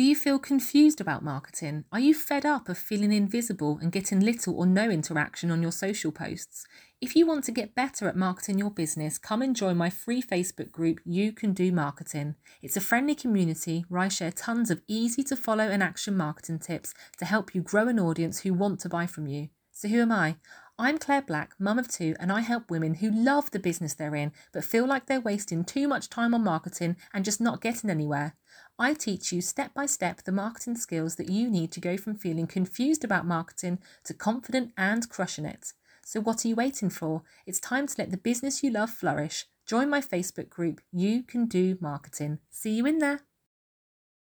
Do 0.00 0.06
you 0.06 0.16
feel 0.16 0.38
confused 0.38 0.98
about 0.98 1.22
marketing? 1.22 1.84
Are 1.92 2.00
you 2.00 2.14
fed 2.14 2.46
up 2.46 2.70
of 2.70 2.78
feeling 2.78 3.12
invisible 3.12 3.78
and 3.82 3.92
getting 3.92 4.18
little 4.18 4.56
or 4.56 4.64
no 4.64 4.88
interaction 4.88 5.50
on 5.50 5.60
your 5.60 5.72
social 5.72 6.10
posts? 6.10 6.64
If 7.02 7.14
you 7.14 7.26
want 7.26 7.44
to 7.44 7.52
get 7.52 7.74
better 7.74 8.08
at 8.08 8.16
marketing 8.16 8.58
your 8.58 8.70
business, 8.70 9.18
come 9.18 9.42
and 9.42 9.54
join 9.54 9.76
my 9.76 9.90
free 9.90 10.22
Facebook 10.22 10.72
group, 10.72 11.00
You 11.04 11.32
Can 11.32 11.52
Do 11.52 11.70
Marketing. 11.70 12.36
It's 12.62 12.78
a 12.78 12.80
friendly 12.80 13.14
community 13.14 13.84
where 13.90 14.00
I 14.00 14.08
share 14.08 14.32
tons 14.32 14.70
of 14.70 14.80
easy 14.88 15.22
to 15.24 15.36
follow 15.36 15.64
and 15.64 15.82
action 15.82 16.16
marketing 16.16 16.60
tips 16.60 16.94
to 17.18 17.26
help 17.26 17.54
you 17.54 17.60
grow 17.60 17.86
an 17.86 18.00
audience 18.00 18.40
who 18.40 18.54
want 18.54 18.80
to 18.80 18.88
buy 18.88 19.06
from 19.06 19.26
you. 19.26 19.50
So, 19.70 19.88
who 19.88 20.00
am 20.00 20.12
I? 20.12 20.36
I'm 20.78 20.96
Claire 20.96 21.20
Black, 21.20 21.52
mum 21.58 21.78
of 21.78 21.88
two, 21.88 22.16
and 22.18 22.32
I 22.32 22.40
help 22.40 22.70
women 22.70 22.94
who 22.94 23.10
love 23.10 23.50
the 23.50 23.58
business 23.58 23.92
they're 23.92 24.14
in 24.14 24.32
but 24.50 24.64
feel 24.64 24.86
like 24.86 25.04
they're 25.04 25.20
wasting 25.20 25.62
too 25.62 25.86
much 25.86 26.08
time 26.08 26.32
on 26.32 26.42
marketing 26.42 26.96
and 27.12 27.22
just 27.22 27.38
not 27.38 27.60
getting 27.60 27.90
anywhere. 27.90 28.34
I 28.80 28.94
teach 28.94 29.30
you 29.30 29.42
step 29.42 29.74
by 29.74 29.84
step 29.84 30.22
the 30.22 30.32
marketing 30.32 30.74
skills 30.74 31.16
that 31.16 31.28
you 31.28 31.50
need 31.50 31.70
to 31.72 31.80
go 31.80 31.98
from 31.98 32.14
feeling 32.14 32.46
confused 32.46 33.04
about 33.04 33.26
marketing 33.26 33.78
to 34.04 34.14
confident 34.14 34.72
and 34.74 35.06
crushing 35.06 35.44
it. 35.44 35.74
So, 36.02 36.18
what 36.18 36.44
are 36.44 36.48
you 36.48 36.56
waiting 36.56 36.88
for? 36.88 37.22
It's 37.46 37.60
time 37.60 37.86
to 37.86 37.94
let 37.98 38.10
the 38.10 38.16
business 38.16 38.64
you 38.64 38.70
love 38.70 38.88
flourish. 38.88 39.44
Join 39.66 39.90
my 39.90 40.00
Facebook 40.00 40.48
group, 40.48 40.80
You 40.90 41.22
Can 41.22 41.44
Do 41.44 41.76
Marketing. 41.78 42.38
See 42.50 42.70
you 42.70 42.86
in 42.86 42.98
there. 43.00 43.20